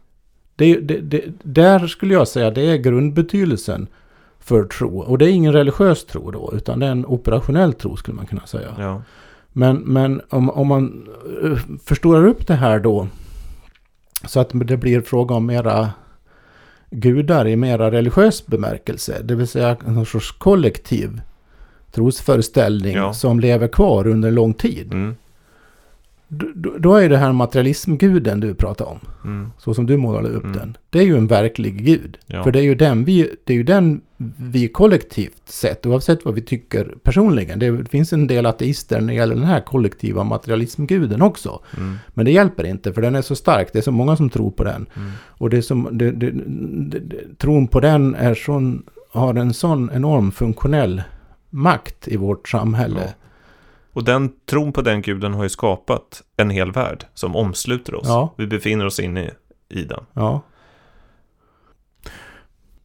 [0.60, 3.88] Det, det, det, där skulle jag säga det är grundbetydelsen
[4.40, 5.00] för tro.
[5.00, 8.26] Och det är ingen religiös tro då, utan det är en operationell tro skulle man
[8.26, 8.76] kunna säga.
[8.80, 9.02] ja,
[9.54, 11.08] Men, men om, om man
[11.44, 13.08] eh, förstorar upp det här då,
[14.28, 15.90] så att det blir fråga om mera
[16.92, 21.22] gudar i mera religiös bemärkelse, det vill säga en sorts kollektiv
[21.92, 23.14] trosföreställning Ja.
[23.14, 24.94] som lever kvar under lång tid.
[24.94, 25.16] mm,
[26.32, 29.00] Då, då- är det här materialismguden du pratar om.
[29.24, 30.58] mm, Så som du målade upp Mm.
[30.58, 30.78] den.
[30.90, 32.18] Det är ju en verklig gud.
[32.26, 34.02] ja, För det är ju den vi, det är ju den
[34.38, 37.60] vi kollektivt sett, oavsett vad vi tycker personligen.
[37.60, 41.60] Det finns en del ateister när det gäller den här kollektiva materialismguden också.
[41.78, 43.70] mm, Men det hjälper inte, för den är så stark.
[43.74, 44.86] Det är så många som tror på den.
[44.96, 46.32] mm, Och det som, det, det,
[47.00, 51.02] det, tron på den är sån, har en sån enorm funktionell
[51.50, 53.02] makt i vårt samhälle.
[53.06, 53.14] Ja.
[53.94, 58.08] Och den tron på den guden har ju skapat en hel värld som omsluter oss.
[58.08, 58.34] Ja.
[58.38, 59.32] Vi befinner oss inne
[59.70, 60.04] i den.
[60.14, 60.42] Ja.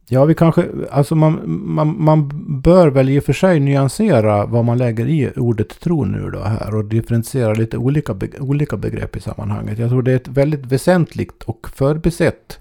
[0.07, 2.31] Ja, vi kanske, alltså man, man, man
[2.61, 6.39] bör väl i och för sig nyansera vad man lägger i ordet tro nu då
[6.39, 9.79] här och differentiera lite olika, be, olika begrepp i sammanhanget.
[9.79, 12.59] Jag tror det är ett väldigt väsentligt och förbisett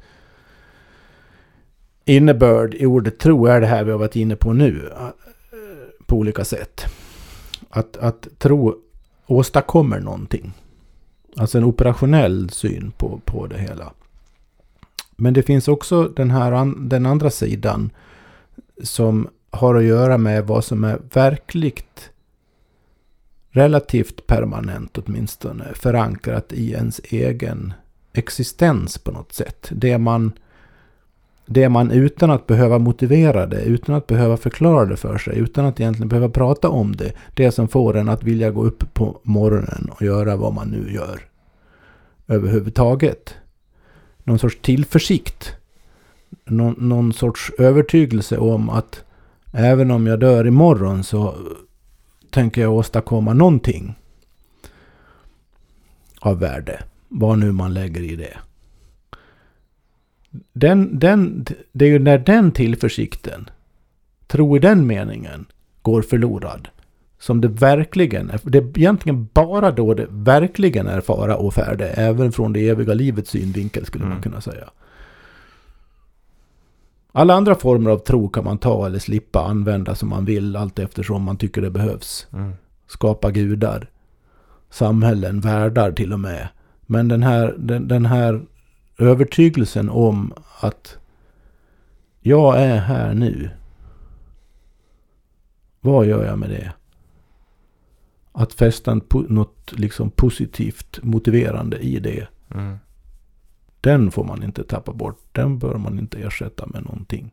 [2.04, 5.08] innebörd i ordet tro är det här vi har varit inne på nu eh,
[6.06, 6.84] på olika sätt.
[7.76, 8.74] Att, att tro
[9.26, 10.52] åstadkommer någonting.
[11.36, 13.92] Alltså en operationell syn på, på det hela.
[15.16, 17.90] Men det finns också den här den andra sidan
[18.82, 22.10] som har att göra med vad som är verkligt
[23.50, 27.72] relativt permanent åtminstone förankrat i ens egen
[28.12, 29.68] existens på något sätt.
[29.70, 30.32] Det man,
[31.46, 35.64] det man utan att behöva motivera det, utan att behöva förklara det för sig, utan
[35.64, 37.12] att egentligen behöva prata om det.
[37.34, 40.92] Det som får en att vilja gå upp på morgonen och göra vad man nu
[40.92, 41.20] gör.
[42.26, 43.34] Överhuvudtaget
[44.24, 45.52] någon sorts tillförsikt.
[46.44, 49.04] Någon, någon sorts övertygelse om att
[49.52, 51.34] även om jag dör imorgon så
[52.30, 53.94] tänker jag åstadkomma någonting
[56.20, 56.84] av värde.
[57.08, 58.36] Vad nu man lägger i det.
[60.52, 63.50] Den, den, det är ju när den tillförsikten,
[64.26, 65.46] tro i den meningen,
[65.82, 66.68] går förlorad.
[67.18, 68.40] Som det verkligen är.
[68.42, 71.88] Det är egentligen bara då det verkligen är fara och färde.
[71.88, 74.22] Även från det eviga livets synvinkel skulle man Mm.
[74.22, 74.68] kunna säga.
[77.12, 80.78] Alla andra former av tro kan man ta eller slippa använda som man vill allt
[80.78, 82.26] eftersom man tycker det behövs.
[82.32, 82.52] Mm.
[82.86, 83.88] Skapa gudar,
[84.70, 86.48] samhällen, världar till och med.
[86.86, 88.40] Men den här, den, den här
[88.98, 90.98] övertygelsen om att
[92.20, 93.50] jag är här nu.
[95.80, 96.72] Vad gör jag med det?
[98.32, 102.28] Att fästa en, något liksom positivt motiverande i det.
[102.54, 102.78] Mm.
[103.80, 105.18] Den får man inte tappa bort.
[105.32, 107.32] Den bör man inte ersätta med någonting.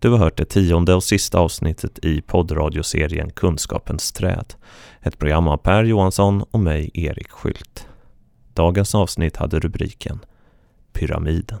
[0.00, 4.54] Du har hört det tionde och sista avsnittet i poddradioserien Kunskapens träd.
[5.02, 7.86] Ett program av Per Johansson och mig, Erik Skylt.
[8.54, 10.18] Dagens avsnitt hade rubriken
[10.92, 11.58] Pyramiden.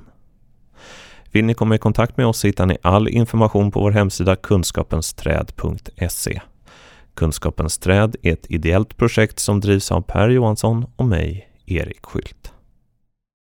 [1.32, 6.40] Vill ni komma i kontakt med oss hittar ni all information på vår hemsida kunskapensträd.se.
[7.14, 12.52] Kunskapens träd är ett ideellt projekt som drivs av Per Johansson och mig, Erik Skylt.